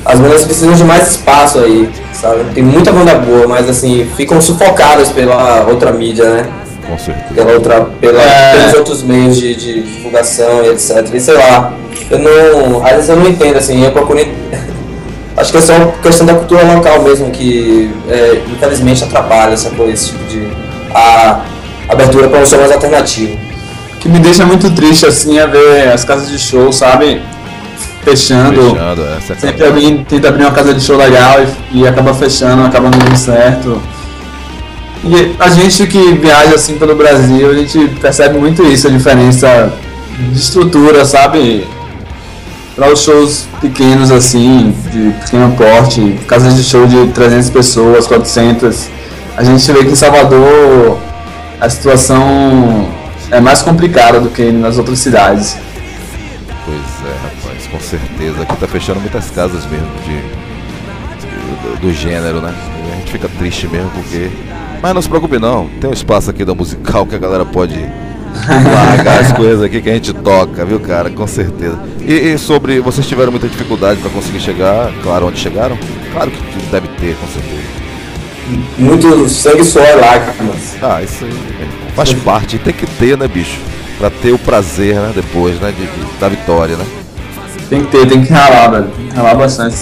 [0.06, 2.44] as bandas precisam de mais espaço aí, sabe?
[2.54, 6.46] Tem muita banda boa, mas assim, ficam sufocadas pela outra mídia, né?
[6.88, 7.34] Com certeza.
[7.34, 8.58] Pela outra, pela, É.
[8.58, 11.10] pelos outros meios de, de divulgação e etc.
[11.14, 11.74] E sei lá,
[12.12, 12.86] eu não.
[12.86, 14.20] Às vezes eu não entendo, assim, eu procuro.
[15.38, 19.92] Acho que é só questão da cultura local mesmo que é, infelizmente atrapalha essa coisa,
[19.92, 20.48] esse tipo de.
[20.94, 21.42] a
[21.90, 23.38] abertura para um som mais alternativo.
[23.96, 27.22] O que me deixa muito triste assim é ver as casas de show, sabe?
[28.06, 28.62] Fechando.
[28.62, 31.38] Fechando, é, Sempre alguém tenta abrir uma casa de show legal
[31.72, 33.82] e, e acaba fechando, acaba não dando certo.
[35.04, 39.74] E a gente que viaja assim pelo Brasil, a gente percebe muito isso, a diferença
[40.32, 41.68] de estrutura, sabe?
[42.76, 48.88] Para os shows pequenos assim, de pequeno porte, casas de show de 300 pessoas, 400,
[49.38, 50.98] a gente vê que em Salvador
[51.60, 52.88] a situação
[53.32, 55.58] é mais complicada do que nas outras cidades.
[57.86, 58.42] Certeza.
[58.42, 60.16] Aqui tá fechando muitas casas mesmo de,
[61.76, 62.54] de- do, gênero, né?
[62.92, 64.30] A gente fica triste mesmo porque.
[64.82, 67.74] Mas não se preocupe não, tem um espaço aqui da musical que a galera pode
[68.48, 71.10] largar as coisas aqui que a gente toca, viu cara?
[71.10, 71.80] Com certeza.
[72.06, 72.80] E, e sobre.
[72.82, 75.78] Vocês tiveram muita dificuldade para conseguir chegar, claro, onde chegaram?
[76.12, 77.76] Claro que deve ter, com certeza.
[78.78, 80.76] muito sangue, suor e lágrimas.
[80.82, 81.32] Ah, isso aí
[81.96, 83.58] faz parte, tem que ter, né, bicho?
[83.98, 86.86] Pra ter o prazer, né, depois, né, de, de- da vitória, né?
[87.70, 88.92] Tem que ter, tem que ralar, velho.
[89.16, 89.76] Ralar bastante.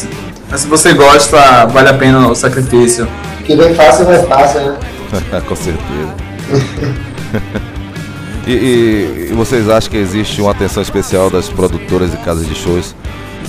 [0.50, 3.08] Mas se você gosta, vale a pena o sacrifício.
[3.46, 4.78] Que vem fácil, vai fácil, né?
[5.48, 6.14] Com certeza.
[8.48, 12.56] e, e- e vocês acham que existe uma atenção especial das produtoras e casas de
[12.56, 12.96] shows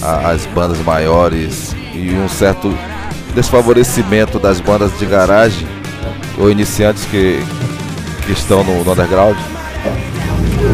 [0.02, 2.76] às bandas maiores e um certo
[3.34, 5.66] desfavorecimento das bandas de garagem
[6.38, 7.42] ou iniciantes que,
[8.26, 9.36] que estão no, no underground?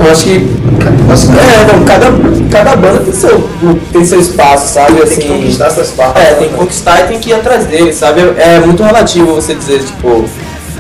[0.00, 0.36] Eu acho que.
[0.36, 2.06] É, não, cada,
[2.50, 3.48] cada banda tem seu,
[3.92, 5.02] tem seu espaço, sabe?
[5.02, 6.18] Assim, Tem que conquistar seu espaço.
[6.18, 8.20] É, tem que conquistar e tem que ir atrás dele, sabe?
[8.38, 10.24] É muito relativo você dizer, tipo,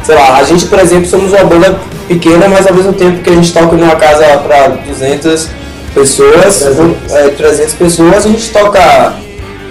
[0.02, 1.78] sei lá, a gente, por exemplo, somos uma banda
[2.08, 5.48] pequena, mas ao mesmo tempo que a gente toca numa casa para 200
[5.94, 6.66] pessoas,
[7.10, 9.14] é, 300 pessoas, a gente toca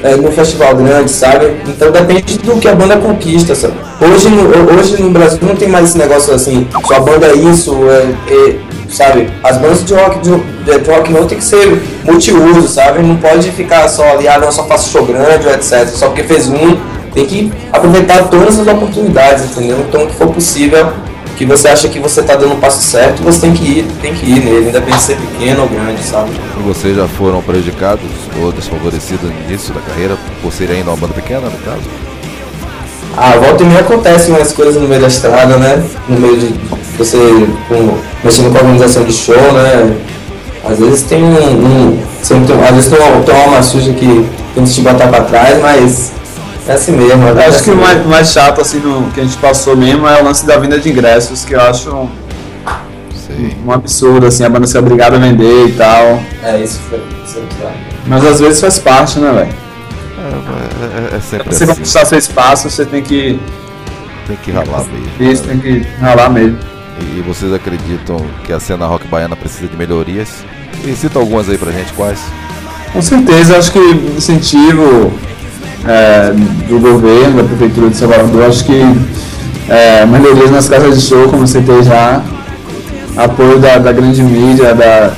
[0.04, 1.58] é, num festival grande, sabe?
[1.68, 3.74] Então depende do que a banda conquista, sabe?
[4.02, 7.76] Hoje no, hoje no Brasil não tem mais esse negócio assim, sua banda é isso,
[7.90, 8.56] é, é,
[8.92, 9.30] sabe?
[9.44, 13.02] As bandas de rock, de, rock não tem que ser multiuso, sabe?
[13.02, 15.88] Não pode ficar só ali, ah não, só faço show grande, ou etc.
[15.88, 16.78] Só porque fez um,
[17.14, 19.80] tem que aproveitar todas as oportunidades, entendeu?
[19.88, 20.92] Então o que for possível,
[21.38, 24.14] que você acha que você tá dando o passo certo, você tem que ir, tem
[24.14, 26.32] que ir nele, independente de ser pequeno ou grande, sabe?
[26.66, 28.10] Vocês já foram prejudicados
[28.42, 32.09] ou desfavorecidos no início da carreira por serem ainda uma banda pequena, no caso?
[33.18, 35.84] Ah, volta e meia acontecem umas coisas no meio da estrada, né?
[36.08, 36.54] No meio de
[36.98, 37.18] você
[37.68, 39.98] com, mexendo com a organização de show, né?
[40.64, 41.30] Às vezes tem um.
[41.30, 45.08] um sempre às vezes tem uma, tem uma alma suja que tem que te botar
[45.08, 46.12] pra trás, mas
[46.68, 47.26] é assim mesmo.
[47.26, 49.76] é Eu acho assim que o mais, mais chato, assim, no, que a gente passou
[49.76, 52.10] mesmo é o lance da venda de ingressos, que eu acho um,
[53.66, 56.20] um absurdo, assim, a banda ser obrigada a vender e tal.
[56.44, 57.00] É, isso foi.
[57.26, 57.70] Isso foi
[58.06, 59.69] Mas às vezes faz parte, né, velho?
[60.48, 61.74] É, é- é sempre Pra você assim.
[61.76, 63.40] conquistar seu espaço, você tem que.
[64.28, 65.32] Tem que ralar mesmo.
[65.32, 66.58] Isso, tem que ralar mesmo.
[67.02, 70.44] E vocês acreditam que a cena rock baiana precisa de melhorias?
[70.86, 72.20] E cita algumas aí pra gente, quais?
[72.94, 73.80] Com certeza, acho que
[74.18, 75.12] incentivo
[75.88, 76.32] é,
[76.68, 78.82] do governo, da prefeitura de Salvador, acho que
[79.70, 82.22] é, melhorias nas casas de show, como citei já,
[83.16, 85.12] apoio da, da grande mídia, da,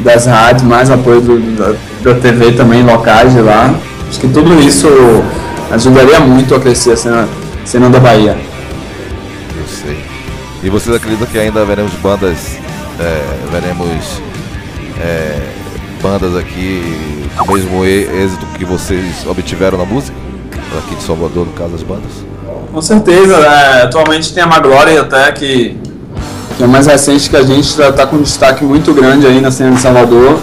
[0.00, 1.74] das rádios, mais apoio do- da,
[2.12, 3.74] da TV também, locais de lá.
[4.08, 4.88] Acho que tudo isso
[5.70, 7.28] ajudaria muito a crescer a cena,
[7.64, 8.36] cena da Bahia.
[9.56, 10.04] Eu sei.
[10.62, 12.56] E vocês acreditam que ainda veremos bandas,
[12.98, 14.20] é, veremos
[15.00, 15.38] é,
[16.02, 20.16] bandas aqui com o mesmo êxito que vocês obtiveram na música?
[20.78, 22.10] Aqui de Salvador, no caso, as bandas?
[22.72, 23.82] Com certeza, né?
[23.82, 25.76] atualmente tem a Maglória até que,
[26.56, 29.40] que é mais recente que a gente já está com um destaque muito grande aí
[29.40, 30.40] na cena de Salvador.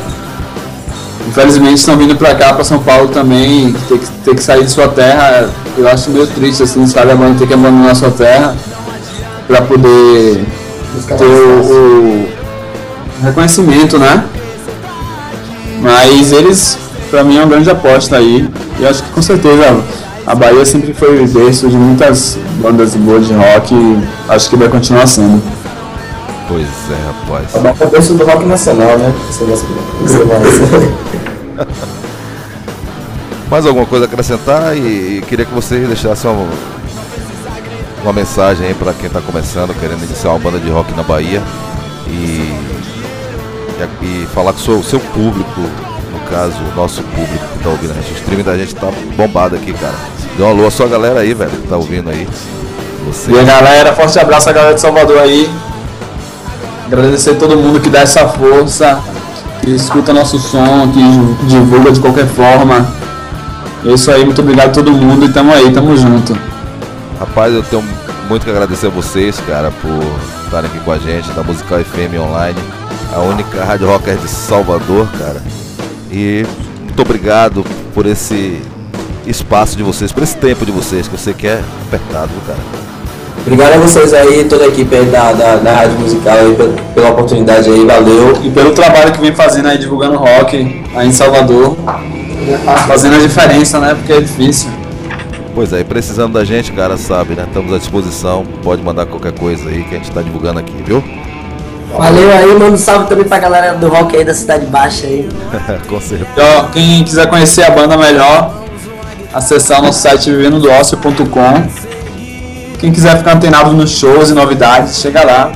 [1.32, 4.70] Infelizmente estão vindo para cá, para São Paulo também, ter que, ter que sair de
[4.70, 5.50] sua terra.
[5.78, 8.54] Eu acho meio triste assim, sabe, a banda ter que abandonar sua terra
[9.48, 10.46] para poder
[11.17, 12.28] ter o,
[13.22, 14.26] o reconhecimento, né?
[15.82, 16.78] Mas eles,
[17.10, 18.50] para mim, é uma grande aposta aí.
[18.78, 19.82] E acho que com certeza
[20.28, 24.58] a Bahia sempre foi o berço de muitas bandas boas de rock e acho que
[24.58, 25.41] vai continuar sendo.
[26.51, 27.55] Pois é, rapaz.
[27.55, 29.13] É uma cabeça do rock nacional, né?
[33.49, 34.75] Mais alguma coisa a acrescentar?
[34.75, 36.45] E, e queria que vocês deixassem uma,
[38.03, 41.41] uma mensagem aí pra quem tá começando, querendo iniciar uma banda de rock na Bahia.
[42.07, 42.53] E,
[43.79, 45.61] e, e falar com o seu, seu público,
[46.11, 48.11] no caso, o nosso público que tá ouvindo a gente.
[48.11, 49.95] O streaming da gente tá bombado aqui, cara.
[50.35, 52.27] Dê um alô à sua galera aí, velho, que tá ouvindo aí.
[53.05, 53.31] Você.
[53.31, 55.49] E a galera, forte abraço à galera de Salvador aí.
[56.91, 58.99] Agradecer a todo mundo que dá essa força,
[59.62, 62.86] que escuta nosso som, que divulga de qualquer forma.
[63.86, 66.38] É isso aí, muito obrigado a todo mundo e tamo aí, tamo junto.
[67.17, 67.84] Rapaz, eu tenho
[68.27, 70.04] muito que agradecer a vocês, cara, por
[70.43, 72.60] estarem aqui com a gente da Musical FM Online,
[73.13, 75.41] a única rádio rocker de Salvador, cara.
[76.12, 76.45] E
[76.84, 78.62] muito obrigado por esse
[79.25, 82.81] espaço de vocês, por esse tempo de vocês, que eu sei que é apertado, cara.
[83.41, 86.73] Obrigado a vocês aí, toda a equipe aí da, da, da Rádio Musical aí, pela,
[86.93, 88.38] pela oportunidade aí, valeu.
[88.43, 91.75] E pelo trabalho que vem fazendo aí, divulgando rock aí em Salvador.
[92.88, 93.95] Fazendo a diferença, né?
[93.95, 94.69] Porque é difícil.
[95.54, 97.43] Pois é, e precisando da gente, cara, sabe, né?
[97.47, 101.04] Estamos à disposição, pode mandar qualquer coisa aí que a gente tá divulgando aqui, viu?
[101.97, 105.27] Valeu aí, manda um salve também pra galera do rock aí da Cidade Baixa aí.
[105.89, 106.30] com certeza.
[106.38, 108.63] E, ó, quem quiser conhecer a banda melhor,
[109.34, 112.00] acessar o nosso site vivendodocio.com.
[112.82, 115.52] Quem quiser ficar antenado nos shows e novidades, chega lá.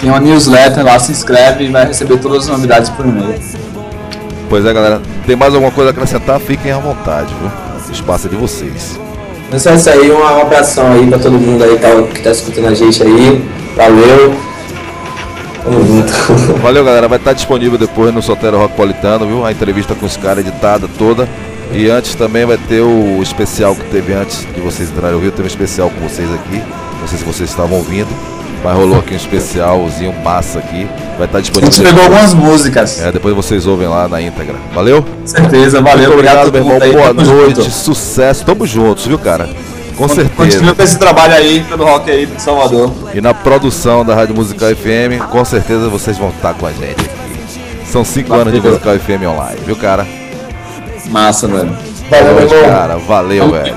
[0.00, 3.38] Tem uma newsletter lá, se inscreve e vai receber todas as novidades por e-mail.
[4.48, 5.02] Pois é, galera.
[5.26, 6.40] Tem mais alguma coisa a acrescentar?
[6.40, 7.50] Fiquem à vontade, viu?
[7.86, 8.98] O espaço é de vocês.
[9.52, 12.68] Não só isso aí, um abração aí pra todo mundo aí tá, que tá escutando
[12.68, 13.44] a gente aí.
[13.76, 14.34] Valeu.
[15.62, 16.12] Tamo junto.
[16.62, 17.08] Valeu, galera.
[17.08, 19.44] Vai estar disponível depois no Sotero Rockpolitano, viu?
[19.44, 21.28] A entrevista com os caras editada toda.
[21.72, 25.30] E antes também vai ter o especial que teve antes de vocês entrarem ao Rio.
[25.30, 26.62] Teve um especial com vocês aqui.
[27.00, 28.08] Não sei se vocês estavam ouvindo.
[28.64, 30.88] Mas rolou aqui um especialzinho massa aqui.
[31.18, 31.72] Vai estar A disponível.
[31.72, 33.00] gente pegou algumas músicas.
[33.00, 34.54] É, depois vocês ouvem lá na íntegra.
[34.74, 35.02] Valeu?
[35.02, 36.10] Com certeza, valeu.
[36.10, 36.78] Muito obrigado, meu irmão.
[36.80, 37.70] aí, Boa noite, junto.
[37.70, 38.44] sucesso.
[38.44, 39.48] Tamo juntos, viu, cara?
[39.96, 40.30] Com certeza.
[40.36, 42.92] Continua com esse trabalho aí pelo rock aí pro Salvador.
[43.14, 47.00] E na produção da Rádio Musical FM, com certeza vocês vão estar com a gente
[47.00, 47.90] aqui.
[47.90, 50.06] São cinco anos de Musical FM online, viu, cara?
[51.10, 51.76] Massa, mano.
[52.08, 52.96] Boa Valeu, meu noite, cara.
[52.96, 53.74] Valeu, velho.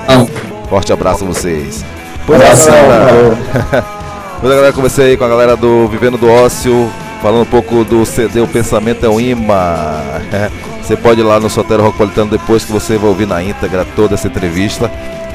[0.69, 1.83] Forte abraço a vocês.
[2.25, 3.99] Pois Abração, é, galera.
[4.41, 6.89] Pois é, galera, comecei aí com a galera do Vivendo do Ócio,
[7.21, 10.01] falando um pouco do CD O Pensamento é um Imã.
[10.81, 14.15] Você pode ir lá no Sotero Rockpolitano depois que você vai ouvir na íntegra toda
[14.15, 14.89] essa entrevista.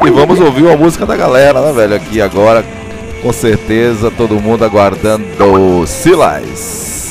[0.04, 1.94] E vamos ouvir uma música da galera, né, velho?
[1.94, 2.64] Aqui agora,
[3.22, 7.03] com certeza, todo mundo aguardando o Silas.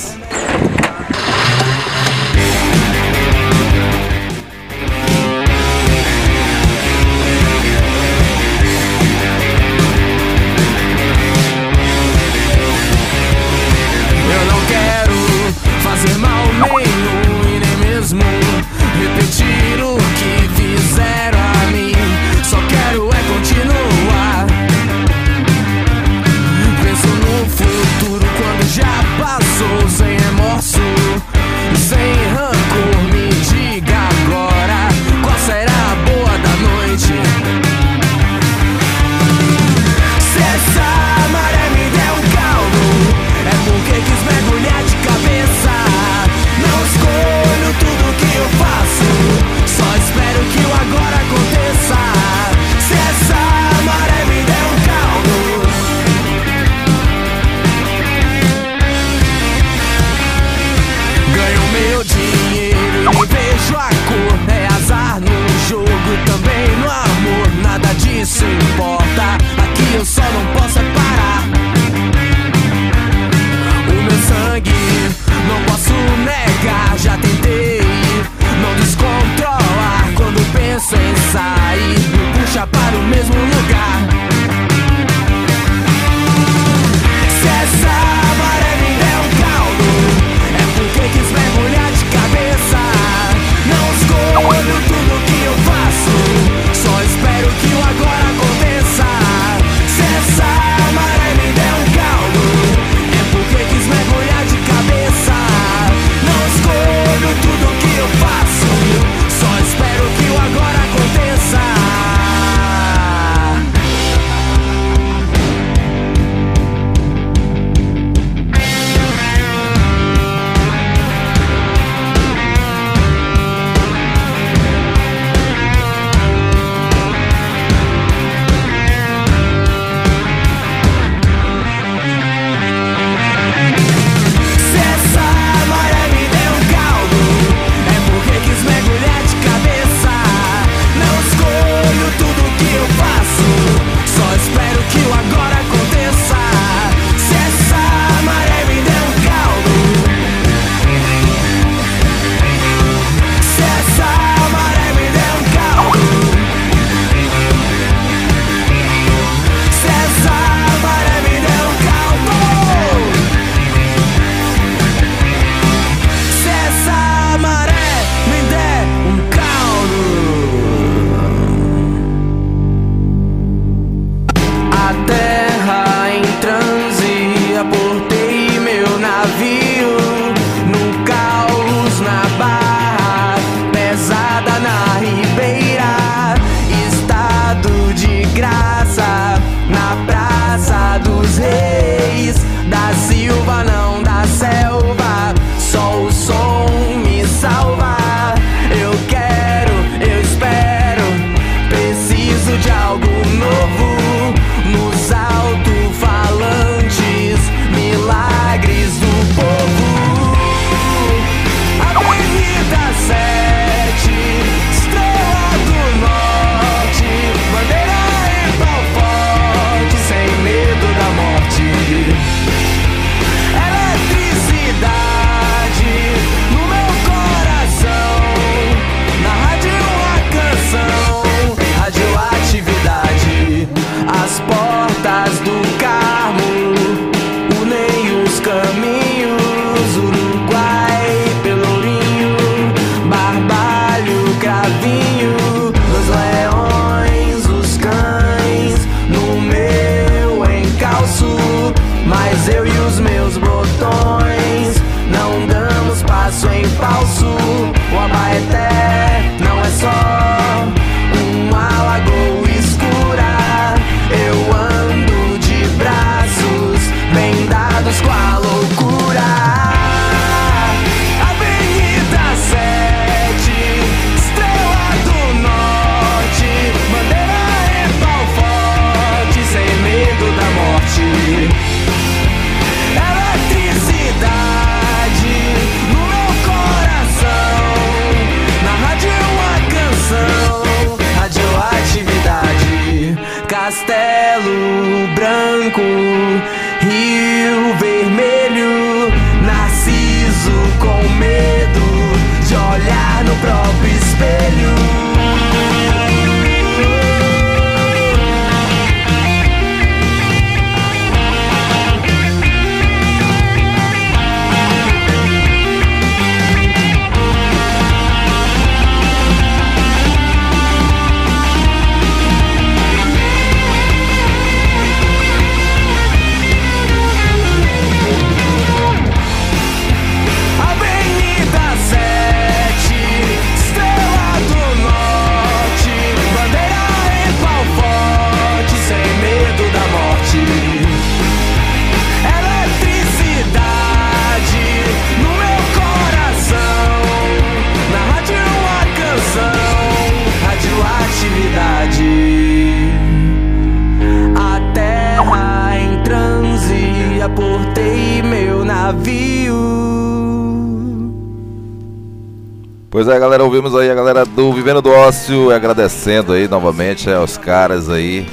[363.13, 367.87] É, galera, ouvimos aí a galera do Vivendo do Ócio, agradecendo aí novamente aos caras
[367.87, 368.25] aí.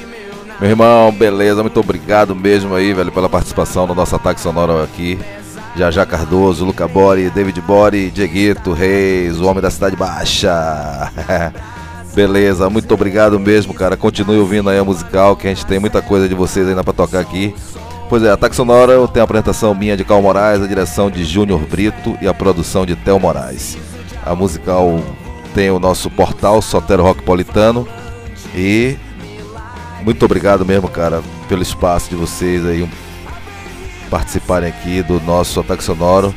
[0.59, 5.18] Meu irmão, beleza, muito obrigado mesmo aí, velho, pela participação no nosso ataque sonoro aqui.
[5.76, 11.12] Jajá Cardoso, Luca Bori, David Bori, Dieguito Reis, o homem da Cidade Baixa.
[12.14, 13.99] Beleza, muito obrigado mesmo, cara.
[13.99, 16.95] Continue ouvindo aí a musical, que a gente tem muita coisa de vocês ainda pra
[16.95, 17.55] tocar aqui.
[18.09, 21.61] Pois é, Ataque Sonora tem a apresentação minha de Cal Moraes, a direção de Júnior
[21.66, 23.76] Brito e a produção de Tel Moraes.
[24.25, 25.01] A musical
[25.55, 27.87] tem o nosso portal Sotero Rockpolitano
[28.55, 28.97] e
[30.03, 32.89] muito obrigado mesmo, cara, pelo espaço de vocês aí
[34.09, 36.35] participarem aqui do nosso Ataque Sonoro.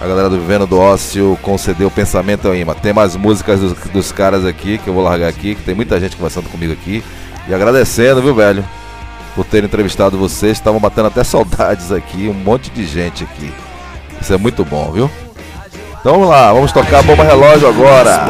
[0.00, 2.74] A galera do Vivendo do Ócio concedeu o pensamento ao imã.
[2.74, 6.00] Tem mais músicas dos, dos caras aqui que eu vou largar aqui, que tem muita
[6.00, 7.04] gente conversando comigo aqui.
[7.48, 8.64] E agradecendo, viu, velho,
[9.36, 10.58] por ter entrevistado vocês.
[10.58, 13.52] Estavam batendo até saudades aqui, um monte de gente aqui.
[14.20, 15.10] Isso é muito bom, viu?
[16.02, 18.26] Então vamos lá, vamos tocar a bomba relógio agora.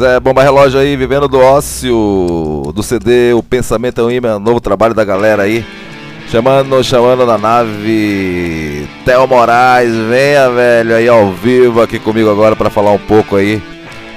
[0.00, 4.38] Pois é, bomba relógio aí, vivendo do ócio, do CD, o Pensamento é um Imã,
[4.38, 5.62] novo trabalho da galera aí.
[6.30, 12.70] Chamando, chamando na nave, Theo Moraes, venha velho aí ao vivo aqui comigo agora para
[12.70, 13.62] falar um pouco aí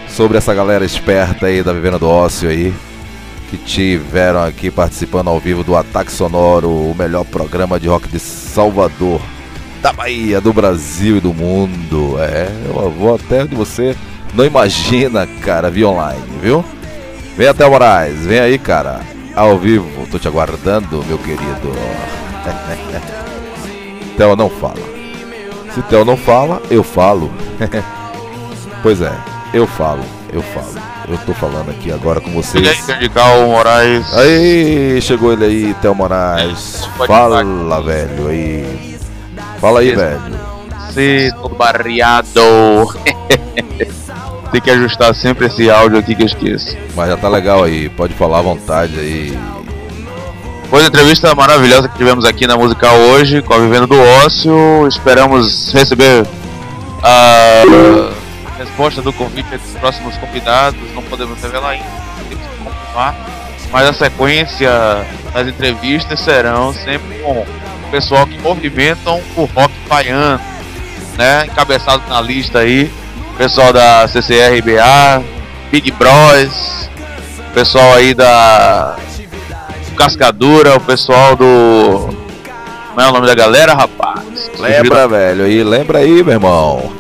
[0.07, 2.73] sobre essa galera esperta aí da Vivendo do Ócio aí,
[3.49, 8.19] que tiveram aqui participando ao vivo do Ataque Sonoro, o melhor programa de rock de
[8.19, 9.19] Salvador,
[9.81, 12.15] da Bahia, do Brasil e do mundo.
[12.21, 13.93] É, eu vou até onde você
[14.33, 16.63] não imagina, cara, via online, viu?
[17.37, 19.01] Vem até o Moraes, vem aí, cara,
[19.35, 21.71] ao vivo, tô te aguardando, meu querido.
[24.17, 24.93] Theo não fala.
[25.73, 27.31] Se Theo não fala, eu falo.
[28.83, 29.11] pois é,
[29.53, 30.93] eu falo, eu falo.
[31.07, 32.87] Eu tô falando aqui agora com vocês.
[32.87, 34.05] Radical Moraes.
[34.13, 36.87] Aí, chegou ele aí, Theo Moraes.
[37.07, 37.43] Fala,
[37.81, 38.97] velho, aí.
[39.59, 40.21] Fala aí, velho.
[40.93, 42.39] Sim, todo barriado.
[44.53, 46.77] Tem que ajustar sempre esse áudio aqui que eu esqueço.
[46.95, 49.35] Mas já tá legal aí, pode falar à vontade aí.
[50.69, 54.87] Foi uma entrevista maravilhosa que tivemos aqui na Musical hoje, com a Vivendo do Ócio.
[54.87, 56.23] Esperamos receber
[57.01, 57.63] a
[58.59, 60.79] resposta do convite dos próximos convidados.
[60.93, 61.85] Não podemos revelar ainda,
[62.29, 63.15] temos que confirmar.
[63.71, 64.69] Mas a sequência
[65.33, 67.45] das entrevistas serão sempre com o
[67.89, 70.39] pessoal que movimentam o rock baiano,
[71.17, 71.47] né?
[71.47, 72.91] Encabeçado na lista aí
[73.37, 75.23] pessoal da CCRBA,
[75.71, 76.89] Big Bros,
[77.53, 78.95] pessoal aí da
[79.97, 82.09] Cascadura, o pessoal do.
[82.89, 84.51] Como é o nome da galera, rapaz?
[84.59, 86.91] Lembra, velho, aí, lembra aí, meu irmão.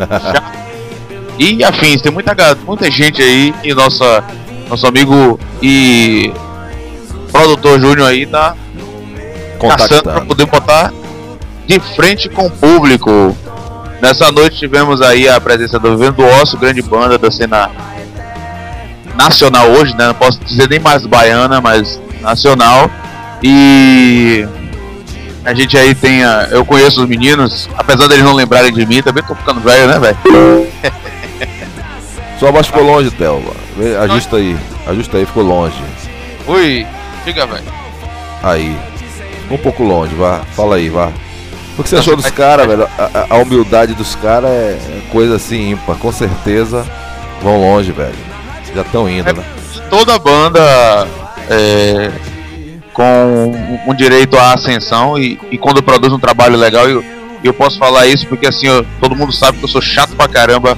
[1.37, 4.23] e afins, tem muita, muita gente aí e nossa,
[4.69, 6.33] nosso amigo e
[7.31, 8.55] produtor Júnior aí tá
[9.59, 10.91] caçando pra poder botar
[11.65, 13.35] de frente com o público.
[14.03, 17.71] Nessa noite tivemos aí a presença do Vendo Osso, grande banda da cena
[19.15, 20.07] nacional hoje, né?
[20.07, 22.91] Não posso dizer nem mais baiana, mas nacional.
[23.41, 24.45] E
[25.45, 26.21] a gente aí tem.
[26.21, 29.87] A, eu conheço os meninos, apesar deles não lembrarem de mim, também tô ficando velho,
[29.87, 30.17] né, velho?
[32.37, 33.53] Sua voz ficou longe, Thelma.
[34.01, 35.81] Ajusta aí, ajusta aí, ficou longe.
[36.45, 36.85] Ui,
[37.23, 37.63] diga, velho.
[38.43, 38.77] Aí.
[39.49, 40.41] Um pouco longe, vá.
[40.57, 41.09] Fala aí, vá.
[41.77, 42.87] O que você achou dos caras, velho?
[42.97, 44.77] A, a, humildade dos caras é
[45.11, 45.97] coisa assim ímpar.
[45.97, 46.85] Com certeza
[47.41, 48.15] vão longe, velho.
[48.73, 49.43] Já estão indo, é, né?
[49.89, 51.07] Toda banda
[51.49, 52.11] é,
[52.93, 53.51] com
[53.87, 57.03] um direito à ascensão e, e, quando produz um trabalho legal, eu,
[57.43, 60.27] eu posso falar isso porque assim, eu, todo mundo sabe que eu sou chato pra
[60.27, 60.77] caramba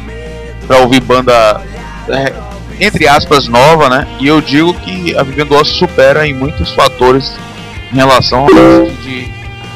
[0.66, 1.62] pra ouvir banda,
[2.10, 2.34] é,
[2.80, 4.08] entre aspas, nova, né?
[4.20, 7.34] E eu digo que a Vivendo Osso supera em muitos fatores
[7.94, 8.48] em relação ao
[9.04, 9.30] de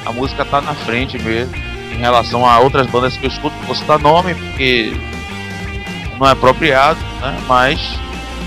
[0.09, 1.53] a música tá na frente mesmo
[1.91, 3.55] em relação a outras bandas que eu escuto.
[3.65, 4.93] Vou citar nome porque
[6.19, 7.37] não é apropriado, né?
[7.47, 7.79] Mas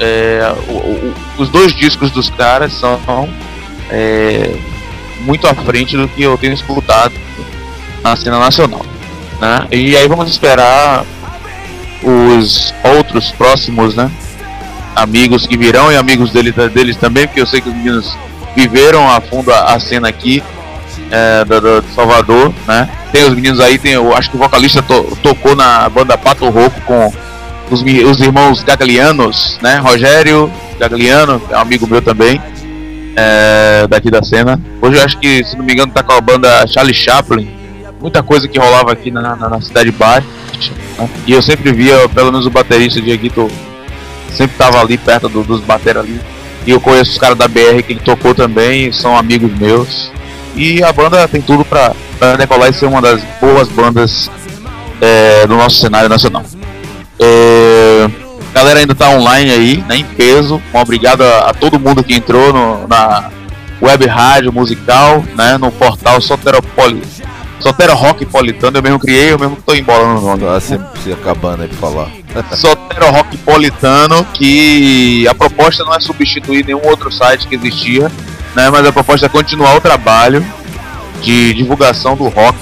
[0.01, 3.29] é, o, o, os dois discos dos caras são
[3.91, 4.53] é,
[5.21, 7.15] muito à frente do que eu tenho escutado
[8.03, 8.85] na cena nacional.
[9.41, 9.69] Né?
[9.71, 11.05] E aí vamos esperar
[12.03, 14.11] os outros próximos, né?
[14.97, 18.17] Amigos que virão e amigos dele, deles também, porque eu sei que os meninos
[18.57, 20.43] viveram a fundo a, a cena aqui
[21.13, 22.89] é, do, do, Salvador, né?
[23.13, 26.49] Tem os meninos aí, tem, eu acho que o vocalista to, tocou na banda Pato
[26.49, 27.13] Rouco com
[27.71, 29.77] os, os irmãos Gaglianos, né?
[29.77, 32.41] Rogério Gagliano, é um amigo meu também,
[33.15, 34.59] é, daqui da cena.
[34.81, 37.49] Hoje eu acho que, se não me engano, tá com a banda Charlie Chaplin.
[38.01, 40.27] Muita coisa que rolava aqui na, na, na cidade baixa.
[40.99, 41.09] Né?
[41.27, 43.51] E eu sempre via, pelo menos o baterista Dieguito
[44.33, 46.21] sempre tava ali perto do, dos bater ali.
[46.67, 50.11] E eu conheço os caras da BR que ele tocou também, são amigos meus.
[50.55, 51.95] E a banda tem tudo para
[52.37, 54.31] decolar e ser uma das boas bandas
[55.01, 56.45] é, do nosso cenário nacional.
[57.19, 58.09] É,
[58.51, 60.61] a galera ainda está online aí, né, em peso.
[60.75, 63.31] Um obrigado a, a, todo mundo que entrou no, na
[63.81, 67.03] web rádio musical, né, no portal Soteropoli.
[67.63, 70.45] Sotero Rock Politano, eu mesmo criei, eu mesmo estou embolando o nome.
[70.49, 72.11] Ah, sempre se acabando aí pra falar.
[72.57, 78.11] Sotero Rock Politano, que a proposta não é substituir nenhum outro site que existia,
[78.55, 78.71] né?
[78.71, 80.45] Mas a proposta é continuar o trabalho
[81.21, 82.59] de divulgação do rock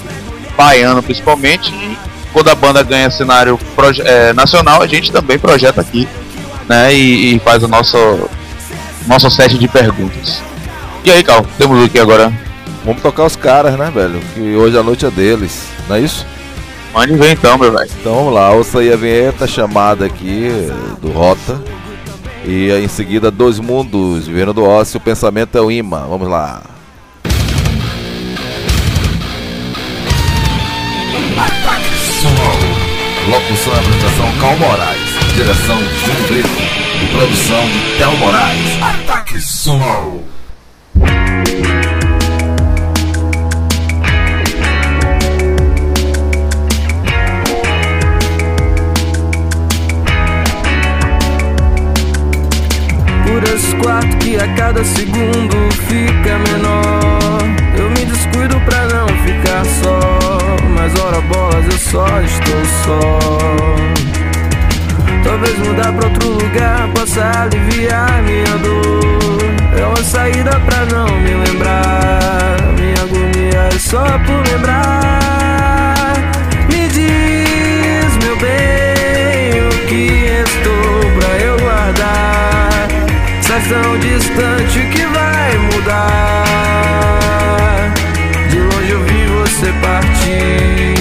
[0.57, 1.73] baiano, principalmente.
[1.73, 1.99] E
[2.33, 3.59] quando a banda ganha cenário
[4.05, 6.09] é, nacional, a gente também projeta aqui,
[6.69, 6.95] né?
[6.95, 7.97] E, e, faz o nosso
[9.07, 10.43] nosso set de perguntas.
[11.05, 12.33] E aí, Cal, temos o que agora?
[12.85, 14.21] Vamos tocar os caras, né, velho?
[14.35, 16.27] Que hoje a noite é deles, não é isso?
[16.93, 17.91] Mande ver então, meu velho.
[18.01, 20.51] Então vamos lá, ouça aí a vinheta chamada aqui
[21.01, 21.61] do Rota.
[22.45, 26.07] E em seguida, Dois Mundos, Vivendo do Ócio, o Pensamento é o Imã.
[26.09, 26.63] Vamos lá.
[31.37, 32.71] Ataque Sonoro.
[33.29, 35.11] Locução e apresentação Cal Moraes.
[35.35, 36.49] Direção Júlio Brito.
[37.03, 37.65] E produção
[37.99, 38.83] Théo Moraes.
[38.83, 40.25] Ataque Sonoro.
[54.01, 55.57] quarto que a cada segundo
[55.89, 57.41] fica menor.
[57.77, 60.19] Eu me descuido pra não ficar só,
[60.75, 63.19] mas ora bolas eu só estou só.
[65.23, 69.79] Talvez mudar pra outro lugar possa aliviar minha dor.
[69.79, 72.57] É uma saída pra não me lembrar.
[72.79, 76.15] Minha agonia é só por lembrar.
[76.71, 81.10] Me diz, meu bem, o que estou
[83.69, 86.45] tão distante que vai mudar.
[88.49, 91.00] De longe eu vi você partir.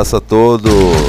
[0.00, 0.99] abraço a todos.